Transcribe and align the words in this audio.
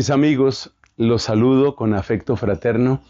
Mis 0.00 0.08
amigos, 0.08 0.74
los 0.96 1.24
saludo 1.24 1.76
con 1.76 1.92
afecto 1.92 2.34
fraterno. 2.34 3.02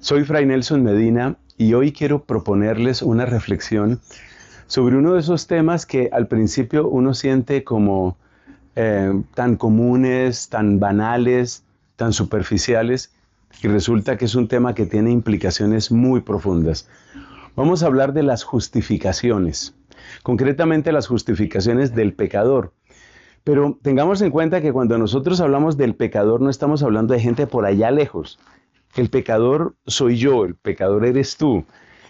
Soy 0.00 0.24
Fray 0.24 0.46
Nelson 0.46 0.82
Medina 0.82 1.36
y 1.58 1.74
hoy 1.74 1.92
quiero 1.92 2.24
proponerles 2.24 3.02
una 3.02 3.26
reflexión 3.26 4.00
sobre 4.66 4.96
uno 4.96 5.12
de 5.12 5.20
esos 5.20 5.46
temas 5.46 5.84
que 5.84 6.08
al 6.10 6.28
principio 6.28 6.88
uno 6.88 7.12
siente 7.12 7.64
como 7.64 8.16
eh, 8.76 9.12
tan 9.34 9.56
comunes, 9.56 10.48
tan 10.48 10.80
banales, 10.80 11.64
tan 11.96 12.14
superficiales, 12.14 13.12
y 13.62 13.68
resulta 13.68 14.16
que 14.16 14.24
es 14.24 14.34
un 14.34 14.48
tema 14.48 14.74
que 14.74 14.86
tiene 14.86 15.10
implicaciones 15.10 15.92
muy 15.92 16.22
profundas. 16.22 16.88
Vamos 17.56 17.82
a 17.82 17.88
hablar 17.88 18.14
de 18.14 18.22
las 18.22 18.42
justificaciones, 18.42 19.74
concretamente 20.22 20.92
las 20.92 21.08
justificaciones 21.08 21.94
del 21.94 22.14
pecador. 22.14 22.72
Pero 23.44 23.78
tengamos 23.82 24.22
en 24.22 24.30
cuenta 24.30 24.60
que 24.60 24.72
cuando 24.72 24.98
nosotros 24.98 25.40
hablamos 25.40 25.76
del 25.76 25.94
pecador 25.94 26.40
no 26.40 26.50
estamos 26.50 26.82
hablando 26.82 27.14
de 27.14 27.20
gente 27.20 27.46
por 27.46 27.66
allá 27.66 27.90
lejos. 27.90 28.38
El 28.94 29.10
pecador 29.10 29.74
soy 29.86 30.16
yo, 30.16 30.44
el 30.44 30.54
pecador 30.54 31.04
eres 31.04 31.36
tú. 31.36 31.64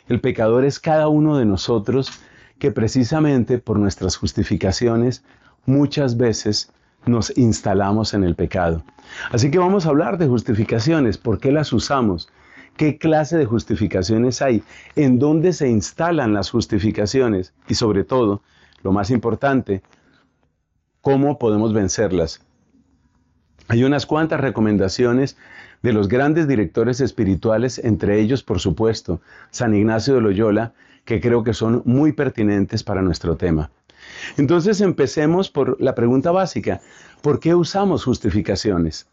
El 0.09 0.21
pecador 0.21 0.65
es 0.65 0.79
cada 0.79 1.09
uno 1.09 1.39
de 1.39 1.45
nosotros 1.45 2.11
que 2.59 2.71
precisamente 2.71 3.59
por 3.59 3.79
nuestras 3.79 4.17
justificaciones 4.17 5.25
muchas 5.65 6.17
veces 6.17 6.73
nos 7.07 7.37
instalamos 7.37 8.15
en 8.15 8.25
el 8.25 8.35
pecado. 8.35 8.85
Así 9.31 9.51
que 9.51 9.59
vamos 9.59 9.87
a 9.87 9.89
hablar 9.89 10.19
de 10.19 10.29
justificaciones, 10.29 11.19
por 11.19 11.41
qué 11.41 11.51
las 11.51 11.73
usamos, 11.73 12.29
qué 12.77 12.99
clase 12.99 13.37
de 13.37 13.45
justificaciones 13.45 14.43
hay, 14.43 14.63
en 14.97 15.19
dónde 15.19 15.53
se 15.53 15.69
instalan 15.69 16.35
las 16.35 16.51
justificaciones 16.51 17.53
y 17.69 17.75
sobre 17.75 18.05
todo, 18.05 18.43
lo 18.83 18.93
más 18.93 19.11
importante, 19.11 19.83
cómo 21.03 21.39
podemos 21.39 21.75
vencerlas. 21.75 22.41
Hay 23.69 23.85
unas 23.85 24.07
cuantas 24.07 24.41
recomendaciones 24.41 25.37
de 25.83 25.93
los 25.93 26.09
grandes 26.09 26.49
directores 26.49 27.01
espirituales, 27.01 27.79
entre 27.79 28.21
ellos, 28.21 28.43
por 28.43 28.61
supuesto, 28.61 29.21
San 29.51 29.75
Ignacio 29.75 30.15
de 30.15 30.21
Loyola, 30.21 30.73
que 31.05 31.21
creo 31.21 31.43
que 31.43 31.53
son 31.53 31.83
muy 31.85 32.13
pertinentes 32.13 32.83
para 32.83 33.03
nuestro 33.03 33.37
tema. 33.37 33.71
Entonces 34.37 34.81
empecemos 34.81 35.51
por 35.51 35.81
la 35.81 35.95
pregunta 35.95 36.31
básica, 36.31 36.81
¿por 37.21 37.41
qué 37.41 37.55
usamos 37.55 38.05
justificaciones? 38.05 39.09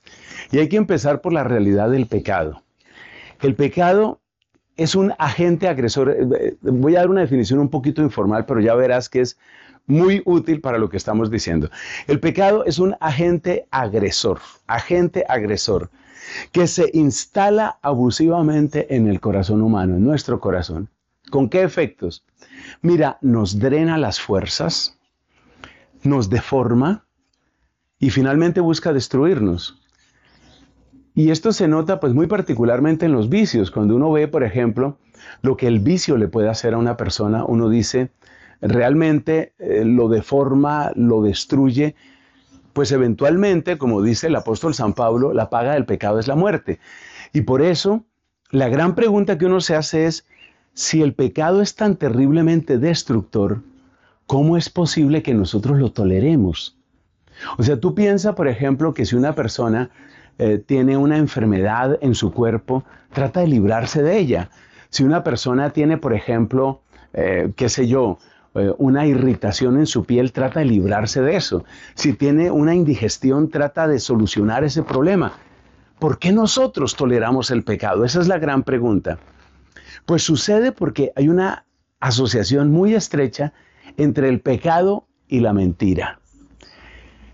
Y 0.51 0.59
hay 0.59 0.69
que 0.69 0.77
empezar 0.77 1.21
por 1.21 1.33
la 1.33 1.43
realidad 1.43 1.89
del 1.89 2.07
pecado. 2.07 2.63
El 3.41 3.55
pecado 3.55 4.19
es 4.79 4.95
un 4.95 5.13
agente 5.19 5.67
agresor. 5.67 6.09
Eh, 6.09 6.27
eh, 6.39 6.57
voy 6.61 6.95
a 6.95 6.99
dar 6.99 7.09
una 7.09 7.21
definición 7.21 7.59
un 7.59 7.69
poquito 7.69 8.01
informal, 8.01 8.45
pero 8.45 8.61
ya 8.61 8.73
verás 8.75 9.09
que 9.09 9.21
es 9.21 9.37
muy 9.85 10.21
útil 10.25 10.61
para 10.61 10.77
lo 10.77 10.89
que 10.89 10.97
estamos 10.97 11.29
diciendo. 11.29 11.69
El 12.07 12.19
pecado 12.19 12.63
es 12.65 12.79
un 12.79 12.95
agente 13.01 13.67
agresor, 13.71 14.39
agente 14.67 15.25
agresor, 15.27 15.89
que 16.51 16.67
se 16.67 16.89
instala 16.93 17.79
abusivamente 17.81 18.95
en 18.95 19.07
el 19.07 19.19
corazón 19.19 19.61
humano, 19.61 19.95
en 19.95 20.03
nuestro 20.03 20.39
corazón. 20.39 20.89
¿Con 21.29 21.49
qué 21.49 21.63
efectos? 21.63 22.23
Mira, 22.81 23.17
nos 23.21 23.59
drena 23.59 23.97
las 23.97 24.19
fuerzas, 24.19 24.97
nos 26.03 26.29
deforma 26.29 27.05
y 27.99 28.11
finalmente 28.11 28.61
busca 28.61 28.93
destruirnos. 28.93 29.78
Y 31.19 31.31
esto 31.31 31.51
se 31.51 31.67
nota 31.67 31.99
pues 31.99 32.13
muy 32.13 32.27
particularmente 32.27 33.05
en 33.05 33.11
los 33.11 33.27
vicios. 33.27 33.71
Cuando 33.71 33.93
uno 33.93 34.09
ve, 34.09 34.29
por 34.29 34.41
ejemplo, 34.41 34.95
lo 35.41 35.57
que 35.57 35.67
el 35.67 35.79
vicio 35.79 36.15
le 36.15 36.29
puede 36.29 36.47
hacer 36.47 36.73
a 36.73 36.77
una 36.77 36.95
persona, 36.95 37.43
uno 37.43 37.67
dice, 37.67 38.09
realmente 38.61 39.51
eh, 39.59 39.83
lo 39.83 40.07
deforma, 40.07 40.93
lo 40.95 41.21
destruye, 41.21 41.93
pues 42.71 42.93
eventualmente, 42.93 43.77
como 43.77 44.01
dice 44.01 44.27
el 44.27 44.35
apóstol 44.37 44.73
San 44.73 44.93
Pablo, 44.93 45.33
la 45.33 45.49
paga 45.49 45.73
del 45.73 45.85
pecado 45.85 46.19
es 46.19 46.27
la 46.29 46.35
muerte. 46.35 46.79
Y 47.33 47.41
por 47.41 47.61
eso, 47.61 48.05
la 48.49 48.69
gran 48.69 48.95
pregunta 48.95 49.37
que 49.37 49.45
uno 49.45 49.59
se 49.59 49.75
hace 49.75 50.05
es, 50.05 50.25
si 50.73 51.01
el 51.01 51.13
pecado 51.13 51.61
es 51.61 51.75
tan 51.75 51.97
terriblemente 51.97 52.77
destructor, 52.77 53.61
¿cómo 54.25 54.55
es 54.55 54.69
posible 54.69 55.21
que 55.21 55.33
nosotros 55.33 55.79
lo 55.79 55.91
toleremos? 55.91 56.77
O 57.57 57.63
sea, 57.63 57.77
tú 57.77 57.93
piensas, 57.93 58.35
por 58.35 58.47
ejemplo, 58.47 58.93
que 58.93 59.05
si 59.05 59.17
una 59.17 59.35
persona 59.35 59.89
eh, 60.39 60.57
tiene 60.57 60.95
una 60.95 61.17
enfermedad 61.17 61.99
en 62.01 62.15
su 62.15 62.31
cuerpo, 62.31 62.85
trata 63.11 63.41
de 63.41 63.47
librarse 63.47 64.01
de 64.01 64.17
ella. 64.17 64.49
Si 64.89 65.03
una 65.03 65.21
persona 65.21 65.71
tiene, 65.71 65.97
por 65.97 66.13
ejemplo, 66.13 66.81
eh, 67.11 67.51
qué 67.57 67.67
sé 67.67 67.89
yo, 67.89 68.19
eh, 68.55 68.73
una 68.77 69.05
irritación 69.05 69.77
en 69.77 69.85
su 69.85 70.05
piel, 70.05 70.31
trata 70.31 70.61
de 70.61 70.65
librarse 70.67 71.21
de 71.21 71.35
eso. 71.35 71.65
Si 71.93 72.13
tiene 72.13 72.51
una 72.51 72.73
indigestión, 72.73 73.49
trata 73.49 73.85
de 73.89 73.99
solucionar 73.99 74.63
ese 74.63 74.81
problema. 74.81 75.33
¿Por 75.99 76.19
qué 76.19 76.31
nosotros 76.31 76.95
toleramos 76.95 77.51
el 77.51 77.63
pecado? 77.63 78.05
Esa 78.05 78.21
es 78.21 78.29
la 78.29 78.37
gran 78.37 78.63
pregunta. 78.63 79.19
Pues 80.05 80.23
sucede 80.23 80.71
porque 80.71 81.11
hay 81.17 81.27
una 81.27 81.65
asociación 81.99 82.71
muy 82.71 82.95
estrecha 82.95 83.51
entre 83.97 84.29
el 84.29 84.39
pecado 84.39 85.05
y 85.27 85.41
la 85.41 85.51
mentira. 85.51 86.21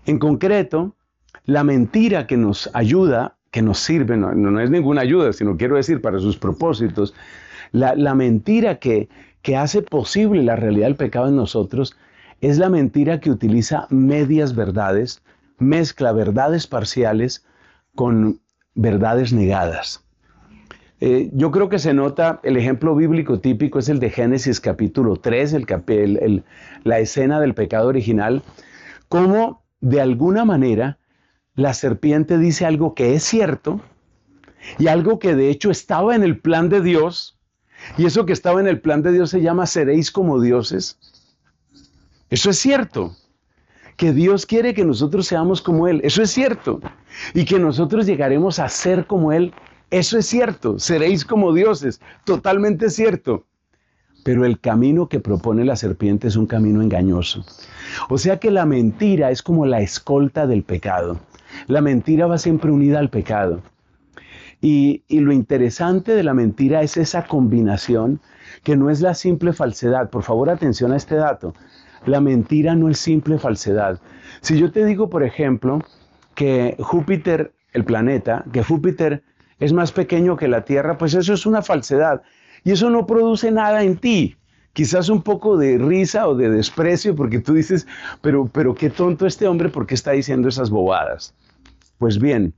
En 0.06 0.18
concreto, 0.18 0.95
la 1.46 1.64
mentira 1.64 2.26
que 2.26 2.36
nos 2.36 2.70
ayuda, 2.74 3.36
que 3.50 3.62
nos 3.62 3.78
sirve, 3.78 4.16
no, 4.16 4.60
es 4.60 4.70
ninguna 4.70 5.00
ayuda, 5.00 5.32
sino 5.32 5.56
quiero 5.56 5.76
decir 5.76 6.00
para 6.00 6.18
sus 6.18 6.36
propósitos, 6.36 7.14
la, 7.72 7.94
la 7.94 8.14
mentira 8.14 8.78
que, 8.78 9.08
que 9.42 9.56
hace 9.56 9.82
posible 9.82 10.42
la 10.42 10.56
realidad 10.56 10.86
del 10.86 10.96
pecado 10.96 11.28
en 11.28 11.36
nosotros 11.36 11.96
es 12.40 12.58
la 12.58 12.68
mentira 12.68 13.20
que 13.20 13.30
utiliza 13.30 13.86
medias 13.90 14.54
verdades, 14.54 15.22
mezcla 15.58 16.12
verdades 16.12 16.66
parciales 16.66 17.44
con 17.94 18.40
verdades 18.74 19.32
negadas. 19.32 20.04
Eh, 21.00 21.30
yo 21.34 21.50
creo 21.50 21.68
que 21.68 21.78
se 21.78 21.92
nota, 21.92 22.40
el 22.42 22.56
ejemplo 22.56 22.94
bíblico 22.94 23.38
típico 23.38 23.78
es 23.78 23.88
el 23.88 24.00
de 24.00 24.10
Génesis 24.10 24.60
capítulo 24.60 25.16
3, 25.16 25.54
el, 25.54 26.44
la 26.84 26.98
escena 26.98 27.38
del 27.38 27.54
pecado 27.54 27.88
original, 27.88 28.42
cómo 29.08 29.62
de 29.80 30.00
alguna 30.00 30.44
manera 30.44 30.98
la 31.56 31.74
serpiente 31.74 32.38
dice 32.38 32.66
algo 32.66 32.94
que 32.94 33.14
es 33.14 33.24
cierto 33.24 33.80
y 34.78 34.88
algo 34.88 35.18
que 35.18 35.34
de 35.34 35.50
hecho 35.50 35.70
estaba 35.70 36.14
en 36.14 36.22
el 36.22 36.38
plan 36.38 36.68
de 36.68 36.82
Dios, 36.82 37.36
y 37.96 38.04
eso 38.04 38.26
que 38.26 38.32
estaba 38.32 38.60
en 38.60 38.66
el 38.66 38.80
plan 38.80 39.02
de 39.02 39.12
Dios 39.12 39.30
se 39.30 39.40
llama 39.40 39.66
seréis 39.66 40.10
como 40.10 40.40
dioses. 40.40 40.98
Eso 42.30 42.50
es 42.50 42.58
cierto. 42.58 43.14
Que 43.96 44.12
Dios 44.12 44.44
quiere 44.44 44.74
que 44.74 44.84
nosotros 44.84 45.26
seamos 45.26 45.62
como 45.62 45.88
Él. 45.88 46.00
Eso 46.04 46.22
es 46.22 46.30
cierto. 46.30 46.80
Y 47.32 47.44
que 47.44 47.58
nosotros 47.58 48.06
llegaremos 48.06 48.58
a 48.58 48.68
ser 48.68 49.06
como 49.06 49.32
Él. 49.32 49.54
Eso 49.90 50.18
es 50.18 50.26
cierto. 50.26 50.78
Seréis 50.78 51.24
como 51.24 51.54
dioses. 51.54 52.00
Totalmente 52.24 52.90
cierto. 52.90 53.46
Pero 54.24 54.44
el 54.44 54.58
camino 54.58 55.08
que 55.08 55.20
propone 55.20 55.64
la 55.64 55.76
serpiente 55.76 56.28
es 56.28 56.36
un 56.36 56.46
camino 56.46 56.82
engañoso. 56.82 57.44
O 58.08 58.18
sea 58.18 58.38
que 58.38 58.50
la 58.50 58.66
mentira 58.66 59.30
es 59.30 59.42
como 59.42 59.64
la 59.64 59.80
escolta 59.80 60.46
del 60.46 60.64
pecado. 60.64 61.20
La 61.66 61.80
mentira 61.80 62.26
va 62.26 62.38
siempre 62.38 62.70
unida 62.70 62.98
al 62.98 63.10
pecado. 63.10 63.62
Y, 64.60 65.04
lo 65.08 65.32
interesante 65.32 66.14
de 66.14 66.22
la 66.22 66.34
mentira 66.34 66.82
es 66.82 66.96
esa 66.96 67.26
combinación 67.26 68.20
que 68.62 68.76
no 68.76 68.90
es 68.90 69.00
la 69.00 69.14
simple 69.14 69.52
falsedad. 69.52 70.10
Por 70.10 70.22
favor, 70.22 70.50
atención 70.50 70.92
a 70.92 70.96
este 70.96 71.16
dato. 71.16 71.54
La 72.06 72.20
mentira 72.20 72.74
no 72.74 72.88
es 72.88 72.98
simple 72.98 73.38
falsedad. 73.38 74.00
Si 74.40 74.58
yo 74.58 74.70
te 74.70 74.84
digo, 74.84 75.10
por 75.10 75.22
ejemplo, 75.22 75.80
que 76.34 76.76
Júpiter, 76.78 77.52
el 77.72 77.84
planeta, 77.84 78.44
que 78.52 78.62
Júpiter 78.62 79.22
es 79.58 79.72
más 79.72 79.92
pequeño 79.92 80.36
que 80.36 80.48
la 80.48 80.64
Tierra, 80.64 80.98
pues 80.98 81.14
eso 81.14 81.34
es 81.34 81.46
una 81.46 81.62
falsedad. 81.62 82.22
Y 82.64 82.72
eso 82.72 82.90
no 82.90 83.06
produce 83.06 83.50
nada 83.50 83.82
en 83.82 83.96
ti. 83.96 84.36
Quizás 84.72 85.08
un 85.08 85.22
poco 85.22 85.56
de 85.56 85.78
risa 85.78 86.28
o 86.28 86.34
de 86.34 86.50
desprecio, 86.50 87.14
porque 87.14 87.38
tú 87.38 87.54
dices, 87.54 87.86
pero, 88.20 88.46
pero 88.46 88.74
qué 88.74 88.90
tonto 88.90 89.26
este 89.26 89.46
hombre, 89.46 89.68
¿por 89.70 89.86
qué 89.86 89.94
está 89.94 90.12
diciendo 90.12 90.48
esas 90.48 90.70
bobadas? 90.70 91.34
Pues 91.98 92.18
bien, 92.18 92.52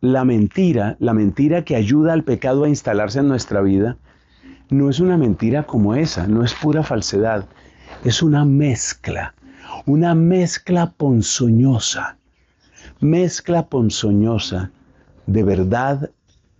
la 0.00 0.24
mentira, 0.24 0.96
la 0.98 1.12
mentira 1.12 1.64
que 1.64 1.76
ayuda 1.76 2.12
al 2.12 2.24
pecado 2.24 2.64
a 2.64 2.68
instalarse 2.68 3.18
en 3.18 3.28
nuestra 3.28 3.60
vida, 3.60 3.98
no 4.70 4.88
es 4.88 4.98
una 4.98 5.16
mentira 5.16 5.64
como 5.64 5.94
esa, 5.94 6.26
no 6.26 6.42
es 6.42 6.54
pura 6.54 6.82
falsedad, 6.82 7.44
es 8.04 8.22
una 8.22 8.44
mezcla, 8.44 9.34
una 9.84 10.14
mezcla 10.14 10.92
ponzoñosa, 10.92 12.16
mezcla 13.00 13.66
ponzoñosa 13.66 14.70
de 15.26 15.42
verdad 15.42 16.10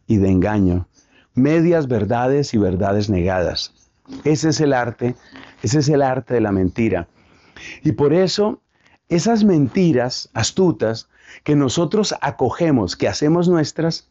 y 0.07 0.19
de 0.19 0.31
engaño, 0.31 0.87
medias 1.35 1.89
verdades 1.89 2.53
y 2.53 2.59
verdades 2.59 3.09
negadas. 3.09 3.73
Ese 4.25 4.51
es 4.51 4.61
el 4.61 4.73
arte, 4.73 5.17
ese 5.63 5.79
es 5.79 5.89
el 5.89 6.03
arte 6.03 6.35
de 6.35 6.41
la 6.41 6.53
mentira. 6.53 7.09
Y 7.83 7.93
por 7.93 8.13
eso 8.13 8.61
esas 9.09 9.45
mentiras 9.45 10.29
astutas 10.35 11.09
que 11.45 11.55
nosotros 11.55 12.15
acogemos, 12.21 12.97
que 12.97 13.09
hacemos 13.09 13.49
nuestras, 13.49 14.09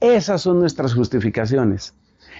esas 0.00 0.42
son 0.42 0.60
nuestras 0.60 0.94
justificaciones. 0.94 1.94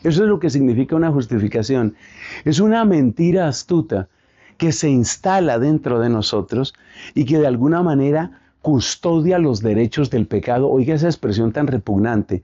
Eso 0.05 0.23
es 0.23 0.29
lo 0.29 0.39
que 0.39 0.51
significa 0.51 0.95
una 0.95 1.11
justificación. 1.11 1.97
Es 2.45 2.61
una 2.61 2.85
mentira 2.85 3.49
astuta 3.49 4.09
que 4.57 4.73
se 4.73 4.89
instala 4.89 5.59
dentro 5.59 5.99
de 5.99 6.09
nosotros 6.09 6.75
y 7.15 7.25
que 7.25 7.39
de 7.39 7.47
alguna 7.47 7.83
manera 7.83 8.41
custodia 8.63 9.39
los 9.39 9.61
derechos 9.61 10.11
del 10.11 10.27
pecado. 10.27 10.69
Oiga 10.69 10.95
esa 10.95 11.07
expresión 11.07 11.53
tan 11.53 11.67
repugnante. 11.67 12.43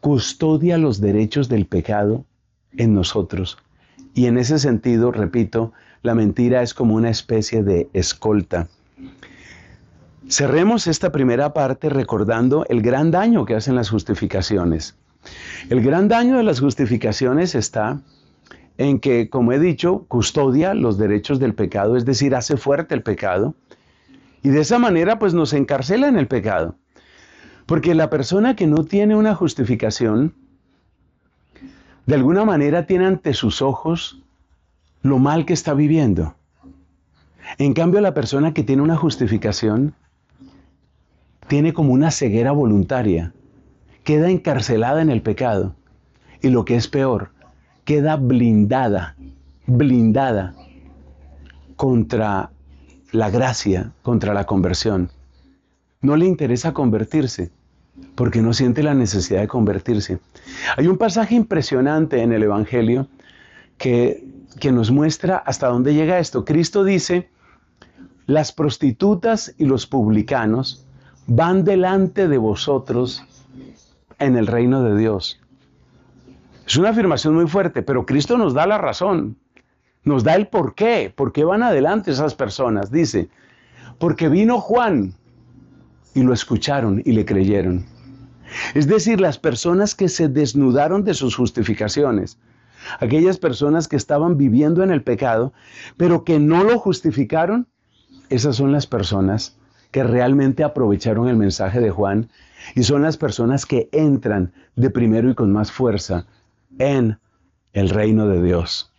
Custodia 0.00 0.78
los 0.78 1.00
derechos 1.00 1.48
del 1.48 1.66
pecado 1.66 2.24
en 2.76 2.94
nosotros. 2.94 3.58
Y 4.14 4.26
en 4.26 4.38
ese 4.38 4.58
sentido, 4.58 5.12
repito, 5.12 5.72
la 6.02 6.14
mentira 6.14 6.62
es 6.62 6.72
como 6.72 6.94
una 6.94 7.10
especie 7.10 7.62
de 7.62 7.88
escolta. 7.92 8.68
Cerremos 10.28 10.86
esta 10.86 11.12
primera 11.12 11.52
parte 11.52 11.88
recordando 11.88 12.66
el 12.68 12.82
gran 12.82 13.10
daño 13.10 13.44
que 13.44 13.54
hacen 13.54 13.76
las 13.76 13.90
justificaciones. 13.90 14.96
El 15.70 15.82
gran 15.82 16.08
daño 16.08 16.36
de 16.36 16.42
las 16.42 16.60
justificaciones 16.60 17.54
está 17.54 18.00
en 18.78 18.98
que, 18.98 19.30
como 19.30 19.52
he 19.52 19.58
dicho, 19.58 20.04
custodia 20.08 20.74
los 20.74 20.98
derechos 20.98 21.38
del 21.38 21.54
pecado, 21.54 21.96
es 21.96 22.04
decir, 22.04 22.34
hace 22.34 22.56
fuerte 22.56 22.94
el 22.94 23.02
pecado, 23.02 23.54
y 24.42 24.50
de 24.50 24.60
esa 24.60 24.78
manera 24.78 25.18
pues 25.18 25.34
nos 25.34 25.52
encarcela 25.52 26.08
en 26.08 26.16
el 26.18 26.26
pecado. 26.26 26.76
Porque 27.64 27.94
la 27.94 28.10
persona 28.10 28.54
que 28.54 28.66
no 28.66 28.84
tiene 28.84 29.16
una 29.16 29.34
justificación, 29.34 30.34
de 32.06 32.14
alguna 32.14 32.44
manera 32.44 32.86
tiene 32.86 33.06
ante 33.06 33.34
sus 33.34 33.62
ojos 33.62 34.22
lo 35.02 35.18
mal 35.18 35.46
que 35.46 35.52
está 35.52 35.74
viviendo. 35.74 36.34
En 37.58 37.72
cambio, 37.72 38.00
la 38.00 38.14
persona 38.14 38.52
que 38.52 38.62
tiene 38.62 38.82
una 38.82 38.96
justificación 38.96 39.94
tiene 41.48 41.72
como 41.72 41.92
una 41.92 42.10
ceguera 42.10 42.52
voluntaria, 42.52 43.32
queda 44.04 44.30
encarcelada 44.30 45.00
en 45.00 45.10
el 45.10 45.22
pecado 45.22 45.74
y 46.42 46.50
lo 46.50 46.64
que 46.64 46.76
es 46.76 46.88
peor, 46.88 47.30
queda 47.84 48.16
blindada, 48.16 49.16
blindada 49.66 50.54
contra 51.76 52.50
la 53.12 53.30
gracia, 53.30 53.92
contra 54.02 54.34
la 54.34 54.44
conversión. 54.44 55.10
No 56.00 56.16
le 56.16 56.26
interesa 56.26 56.74
convertirse 56.74 57.50
porque 58.14 58.42
no 58.42 58.52
siente 58.52 58.82
la 58.82 58.94
necesidad 58.94 59.40
de 59.40 59.48
convertirse. 59.48 60.18
Hay 60.76 60.86
un 60.86 60.98
pasaje 60.98 61.34
impresionante 61.34 62.22
en 62.22 62.32
el 62.32 62.42
Evangelio 62.42 63.08
que, 63.78 64.24
que 64.60 64.72
nos 64.72 64.90
muestra 64.90 65.36
hasta 65.38 65.68
dónde 65.68 65.94
llega 65.94 66.18
esto. 66.18 66.44
Cristo 66.44 66.84
dice, 66.84 67.28
las 68.26 68.52
prostitutas 68.52 69.54
y 69.58 69.64
los 69.64 69.86
publicanos 69.86 70.84
van 71.26 71.64
delante 71.64 72.28
de 72.28 72.38
vosotros 72.38 73.24
en 74.18 74.36
el 74.36 74.46
reino 74.46 74.82
de 74.82 74.96
Dios. 74.96 75.40
Es 76.66 76.76
una 76.76 76.90
afirmación 76.90 77.34
muy 77.34 77.46
fuerte, 77.46 77.82
pero 77.82 78.06
Cristo 78.06 78.36
nos 78.36 78.54
da 78.54 78.66
la 78.66 78.78
razón, 78.78 79.36
nos 80.02 80.24
da 80.24 80.34
el 80.34 80.48
por 80.48 80.74
qué, 80.74 81.12
por 81.14 81.32
qué 81.32 81.44
van 81.44 81.62
adelante 81.62 82.10
esas 82.10 82.34
personas. 82.34 82.90
Dice, 82.90 83.28
porque 83.98 84.28
vino 84.28 84.60
Juan 84.60 85.14
y 86.14 86.22
lo 86.22 86.32
escucharon 86.32 87.02
y 87.04 87.12
le 87.12 87.24
creyeron. 87.24 87.84
Es 88.74 88.86
decir, 88.86 89.20
las 89.20 89.38
personas 89.38 89.94
que 89.94 90.08
se 90.08 90.28
desnudaron 90.28 91.04
de 91.04 91.14
sus 91.14 91.36
justificaciones, 91.36 92.38
aquellas 93.00 93.38
personas 93.38 93.88
que 93.88 93.96
estaban 93.96 94.36
viviendo 94.36 94.82
en 94.82 94.90
el 94.90 95.02
pecado, 95.02 95.52
pero 95.96 96.24
que 96.24 96.38
no 96.38 96.64
lo 96.64 96.78
justificaron, 96.78 97.66
esas 98.28 98.56
son 98.56 98.72
las 98.72 98.86
personas 98.86 99.56
que 99.90 100.02
realmente 100.02 100.64
aprovecharon 100.64 101.28
el 101.28 101.36
mensaje 101.36 101.80
de 101.80 101.90
Juan 101.90 102.28
y 102.74 102.82
son 102.82 103.02
las 103.02 103.16
personas 103.16 103.66
que 103.66 103.88
entran 103.92 104.52
de 104.74 104.90
primero 104.90 105.30
y 105.30 105.34
con 105.34 105.52
más 105.52 105.70
fuerza 105.70 106.26
en 106.78 107.18
el 107.72 107.90
reino 107.90 108.26
de 108.28 108.42
Dios. 108.42 108.92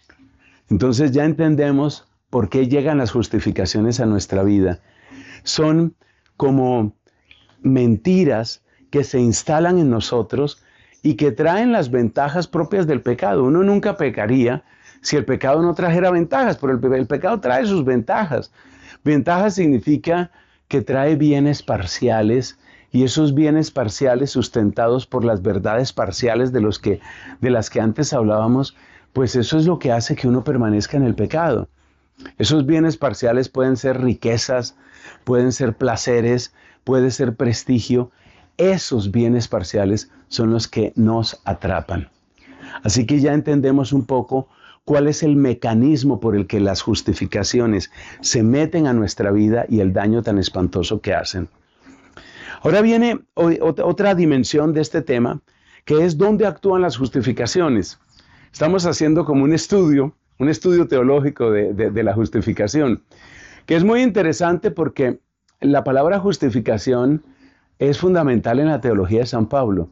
Entonces 0.70 1.12
ya 1.12 1.26
entendemos 1.26 2.08
por 2.30 2.50
qué 2.50 2.68
llegan 2.68 2.98
las 2.98 3.12
justificaciones 3.12 4.00
a 4.00 4.06
nuestra 4.06 4.44
vida. 4.44 4.80
Son 5.44 5.96
como 6.36 6.96
mentiras 7.62 8.64
que 8.90 9.04
se 9.04 9.20
instalan 9.20 9.80
en 9.80 9.90
nosotros 9.90 10.64
y 11.04 11.16
que 11.16 11.32
traen 11.32 11.72
las 11.72 11.92
ventajas 11.92 12.48
propias 12.48 12.88
del 12.88 13.02
pecado. 13.02 13.44
Uno 13.44 13.64
nunca 13.64 13.98
pecaría 13.98 14.64
si 15.02 15.16
el 15.16 15.26
pecado 15.26 15.62
no 15.62 15.74
trajera 15.74 16.12
ventajas, 16.12 16.58
pero 16.58 16.74
el, 16.74 16.94
el 16.94 17.08
pecado 17.08 17.40
trae 17.40 17.66
sus 17.66 17.86
ventajas. 17.86 18.52
Ventajas 19.04 19.56
significa 19.56 20.32
que 20.68 20.82
trae 20.82 21.16
bienes 21.16 21.64
parciales 21.64 22.58
y 22.92 23.04
esos 23.04 23.34
bienes 23.34 23.72
parciales 23.72 24.32
sustentados 24.32 25.06
por 25.06 25.24
las 25.24 25.42
verdades 25.42 25.94
parciales 25.94 26.52
de, 26.52 26.62
los 26.62 26.80
que, 26.80 27.00
de 27.42 27.50
las 27.50 27.70
que 27.70 27.82
antes 27.82 28.14
hablábamos, 28.14 28.76
pues 29.14 29.36
eso 29.36 29.58
es 29.58 29.66
lo 29.66 29.80
que 29.80 29.92
hace 29.92 30.16
que 30.16 30.28
uno 30.28 30.44
permanezca 30.44 30.98
en 30.98 31.04
el 31.04 31.16
pecado. 31.16 31.68
Esos 32.38 32.66
bienes 32.66 32.98
parciales 32.98 33.50
pueden 33.50 33.78
ser 33.78 34.02
riquezas, 34.02 34.76
pueden 35.24 35.52
ser 35.52 35.76
placeres, 35.76 36.54
puede 36.84 37.12
ser 37.12 37.36
prestigio. 37.36 38.12
Esos 38.58 39.12
bienes 39.12 39.48
parciales 39.48 40.10
son 40.28 40.52
los 40.52 40.68
que 40.68 40.94
nos 40.96 41.42
atrapan. 41.46 42.10
Así 42.84 43.06
que 43.06 43.20
ya 43.20 43.34
entendemos 43.34 43.94
un 43.94 44.06
poco 44.06 44.50
cuál 44.88 45.10
es 45.10 45.22
el 45.22 45.36
mecanismo 45.36 46.22
por 46.22 46.34
el 46.34 46.48
que 46.48 46.62
las 46.62 46.82
justificaciones 46.82 47.92
se 48.22 48.42
meten 48.42 48.88
a 48.88 48.94
nuestra 48.94 49.32
vida 49.32 49.66
y 49.68 49.82
el 49.82 49.92
daño 49.92 50.24
tan 50.24 50.38
espantoso 50.38 51.02
que 51.02 51.14
hacen. 51.14 51.50
Ahora 52.62 52.80
viene 52.80 53.20
otra 53.36 54.16
dimensión 54.16 54.72
de 54.72 54.80
este 54.80 55.02
tema, 55.02 55.42
que 55.84 56.06
es 56.06 56.18
dónde 56.18 56.48
actúan 56.48 56.82
las 56.82 56.96
justificaciones. 56.96 58.00
Estamos 58.54 58.86
haciendo 58.86 59.26
como 59.26 59.44
un 59.44 59.52
estudio, 59.54 60.16
un 60.40 60.48
estudio 60.48 60.88
teológico 60.88 61.52
de, 61.52 62.04
la 62.04 62.14
justificación, 62.14 63.04
que 63.66 63.76
es 63.76 63.84
muy 63.84 64.02
interesante 64.02 64.72
porque 64.72 65.20
la 65.60 65.84
palabra 65.84 66.18
justificación 66.20 67.26
es 67.78 67.98
fundamental 67.98 68.58
en 68.60 68.68
la 68.68 68.80
teología 68.80 69.20
de 69.20 69.26
San 69.26 69.48
Pablo. 69.48 69.90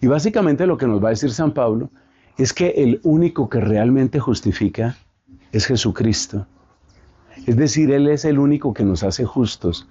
Y 0.00 0.06
básicamente 0.06 0.66
lo 0.66 0.78
que 0.78 0.86
nos 0.86 1.04
va 1.04 1.08
a 1.08 1.10
decir 1.10 1.32
San 1.32 1.52
Pablo 1.52 1.90
es 2.38 2.52
que 2.52 2.68
el 2.76 3.00
único 3.02 3.48
que 3.48 3.60
realmente 3.60 4.20
justifica 4.20 4.96
es 5.52 5.66
Jesucristo. 5.66 6.46
Es 7.46 7.56
decir, 7.56 7.90
Él 7.90 8.08
es 8.08 8.24
el 8.24 8.38
único 8.38 8.72
que 8.72 8.84
nos 8.84 9.02
hace 9.02 9.24
justos. 9.24 9.88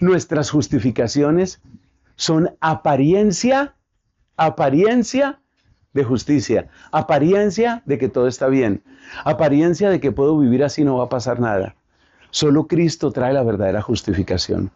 Nuestras 0.00 0.50
justificaciones 0.50 1.60
son 2.16 2.50
apariencia, 2.60 3.74
apariencia 4.36 5.40
de 5.92 6.04
justicia, 6.04 6.68
apariencia 6.92 7.82
de 7.86 7.98
que 7.98 8.08
todo 8.08 8.26
está 8.26 8.48
bien, 8.48 8.82
apariencia 9.24 9.88
de 9.88 10.00
que 10.00 10.12
puedo 10.12 10.38
vivir 10.38 10.64
así 10.64 10.84
no 10.84 10.98
va 10.98 11.04
a 11.04 11.08
pasar 11.08 11.40
nada. 11.40 11.76
Solo 12.30 12.66
Cristo 12.66 13.12
trae 13.12 13.32
la 13.32 13.42
verdadera 13.42 13.80
justificación. 13.80 14.70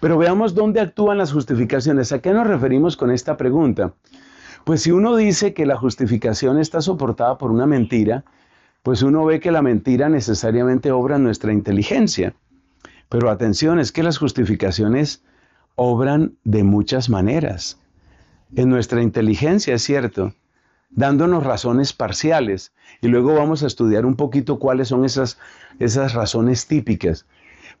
Pero 0.00 0.18
veamos 0.18 0.54
dónde 0.54 0.80
actúan 0.80 1.18
las 1.18 1.32
justificaciones. 1.32 2.10
¿A 2.10 2.20
qué 2.20 2.32
nos 2.32 2.46
referimos 2.46 2.96
con 2.96 3.10
esta 3.10 3.36
pregunta? 3.36 3.92
Pues 4.64 4.82
si 4.82 4.92
uno 4.92 5.16
dice 5.16 5.54
que 5.54 5.66
la 5.66 5.76
justificación 5.76 6.58
está 6.58 6.80
soportada 6.80 7.36
por 7.36 7.50
una 7.50 7.66
mentira, 7.66 8.24
pues 8.82 9.02
uno 9.02 9.24
ve 9.24 9.40
que 9.40 9.50
la 9.50 9.62
mentira 9.62 10.08
necesariamente 10.08 10.92
obra 10.92 11.18
nuestra 11.18 11.52
inteligencia. 11.52 12.34
Pero 13.08 13.28
atención, 13.30 13.80
es 13.80 13.90
que 13.90 14.04
las 14.04 14.18
justificaciones 14.18 15.24
obran 15.74 16.36
de 16.44 16.62
muchas 16.62 17.10
maneras. 17.10 17.80
En 18.54 18.68
nuestra 18.68 19.02
inteligencia, 19.02 19.74
es 19.74 19.82
cierto, 19.82 20.34
dándonos 20.90 21.44
razones 21.44 21.92
parciales. 21.92 22.72
Y 23.00 23.08
luego 23.08 23.34
vamos 23.34 23.64
a 23.64 23.66
estudiar 23.66 24.06
un 24.06 24.14
poquito 24.14 24.60
cuáles 24.60 24.88
son 24.88 25.04
esas, 25.04 25.38
esas 25.80 26.14
razones 26.14 26.68
típicas. 26.68 27.26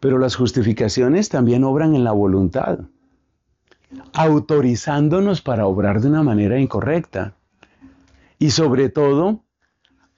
Pero 0.00 0.18
las 0.18 0.34
justificaciones 0.34 1.28
también 1.28 1.62
obran 1.62 1.94
en 1.94 2.02
la 2.02 2.12
voluntad 2.12 2.80
autorizándonos 4.12 5.42
para 5.42 5.66
obrar 5.66 6.00
de 6.00 6.08
una 6.08 6.22
manera 6.22 6.58
incorrecta. 6.58 7.34
Y 8.38 8.50
sobre 8.50 8.88
todo, 8.88 9.44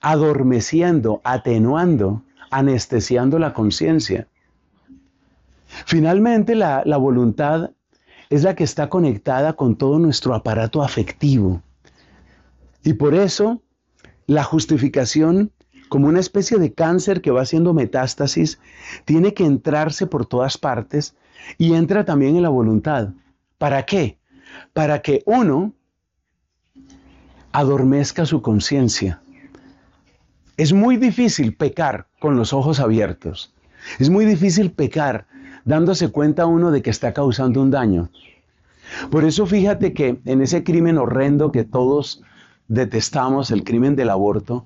adormeciendo, 0.01 1.21
atenuando, 1.23 2.23
anestesiando 2.51 3.39
la 3.39 3.53
conciencia. 3.53 4.27
Finalmente, 5.85 6.55
la, 6.55 6.83
la, 6.85 6.97
voluntad 6.97 7.71
es 8.29 8.43
la 8.43 8.55
que 8.55 8.63
está 8.63 8.89
conectada 8.89 9.53
con 9.53 9.75
todo 9.75 9.99
nuestro 9.99 10.33
aparato 10.33 10.81
afectivo. 10.81 11.61
Y 12.83 12.93
por 12.93 13.13
eso, 13.13 13.61
la 14.27 14.43
justificación, 14.43 15.51
como 15.89 16.07
una 16.07 16.19
especie 16.19 16.57
de 16.57 16.73
cáncer 16.73 17.21
que 17.21 17.31
va 17.31 17.41
haciendo 17.41 17.73
metástasis, 17.73 18.59
tiene 19.05 19.33
que 19.33 19.45
entrarse 19.45 20.07
por 20.07 20.25
todas 20.25 20.57
partes 20.57 21.15
y 21.57 21.73
entra 21.73 22.05
también 22.05 22.35
en 22.35 22.43
la 22.43 22.49
voluntad. 22.49 23.09
¿Para 23.57 23.83
qué? 23.83 24.19
Para 24.73 25.01
que 25.01 25.23
uno 25.25 25.73
adormezca 27.51 28.25
su 28.25 28.41
conciencia. 28.41 29.21
Es 30.57 30.73
muy 30.73 30.97
difícil 30.97 31.55
pecar 31.55 32.07
con 32.19 32.37
los 32.37 32.53
ojos 32.53 32.79
abiertos. 32.79 33.53
Es 33.99 34.09
muy 34.09 34.25
difícil 34.25 34.71
pecar 34.71 35.27
dándose 35.63 36.09
cuenta 36.09 36.45
uno 36.45 36.71
de 36.71 36.81
que 36.81 36.89
está 36.89 37.13
causando 37.13 37.61
un 37.61 37.71
daño. 37.71 38.09
Por 39.09 39.25
eso 39.25 39.45
fíjate 39.45 39.93
que 39.93 40.19
en 40.25 40.41
ese 40.41 40.63
crimen 40.63 40.97
horrendo 40.97 41.51
que 41.51 41.63
todos 41.63 42.21
detestamos, 42.67 43.51
el 43.51 43.63
crimen 43.63 43.95
del 43.95 44.09
aborto, 44.09 44.65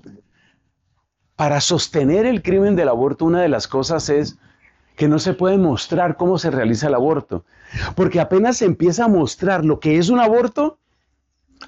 para 1.36 1.60
sostener 1.60 2.26
el 2.26 2.42
crimen 2.42 2.76
del 2.76 2.88
aborto 2.88 3.24
una 3.24 3.40
de 3.40 3.48
las 3.48 3.66
cosas 3.66 4.08
es 4.10 4.38
que 4.96 5.08
no 5.08 5.18
se 5.18 5.32
puede 5.32 5.56
mostrar 5.56 6.16
cómo 6.16 6.38
se 6.38 6.50
realiza 6.50 6.88
el 6.88 6.94
aborto. 6.94 7.44
Porque 7.94 8.20
apenas 8.20 8.58
se 8.58 8.64
empieza 8.64 9.04
a 9.04 9.08
mostrar 9.08 9.64
lo 9.64 9.80
que 9.80 9.98
es 9.98 10.08
un 10.08 10.20
aborto, 10.20 10.78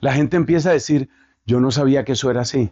la 0.00 0.12
gente 0.12 0.37
empieza 0.37 0.71
a 0.71 0.75
decir, 0.75 1.09
yo 1.47 1.61
no 1.61 1.71
sabía 1.71 2.04
que 2.04 2.12
eso 2.12 2.30
era 2.30 2.42
así. 2.42 2.71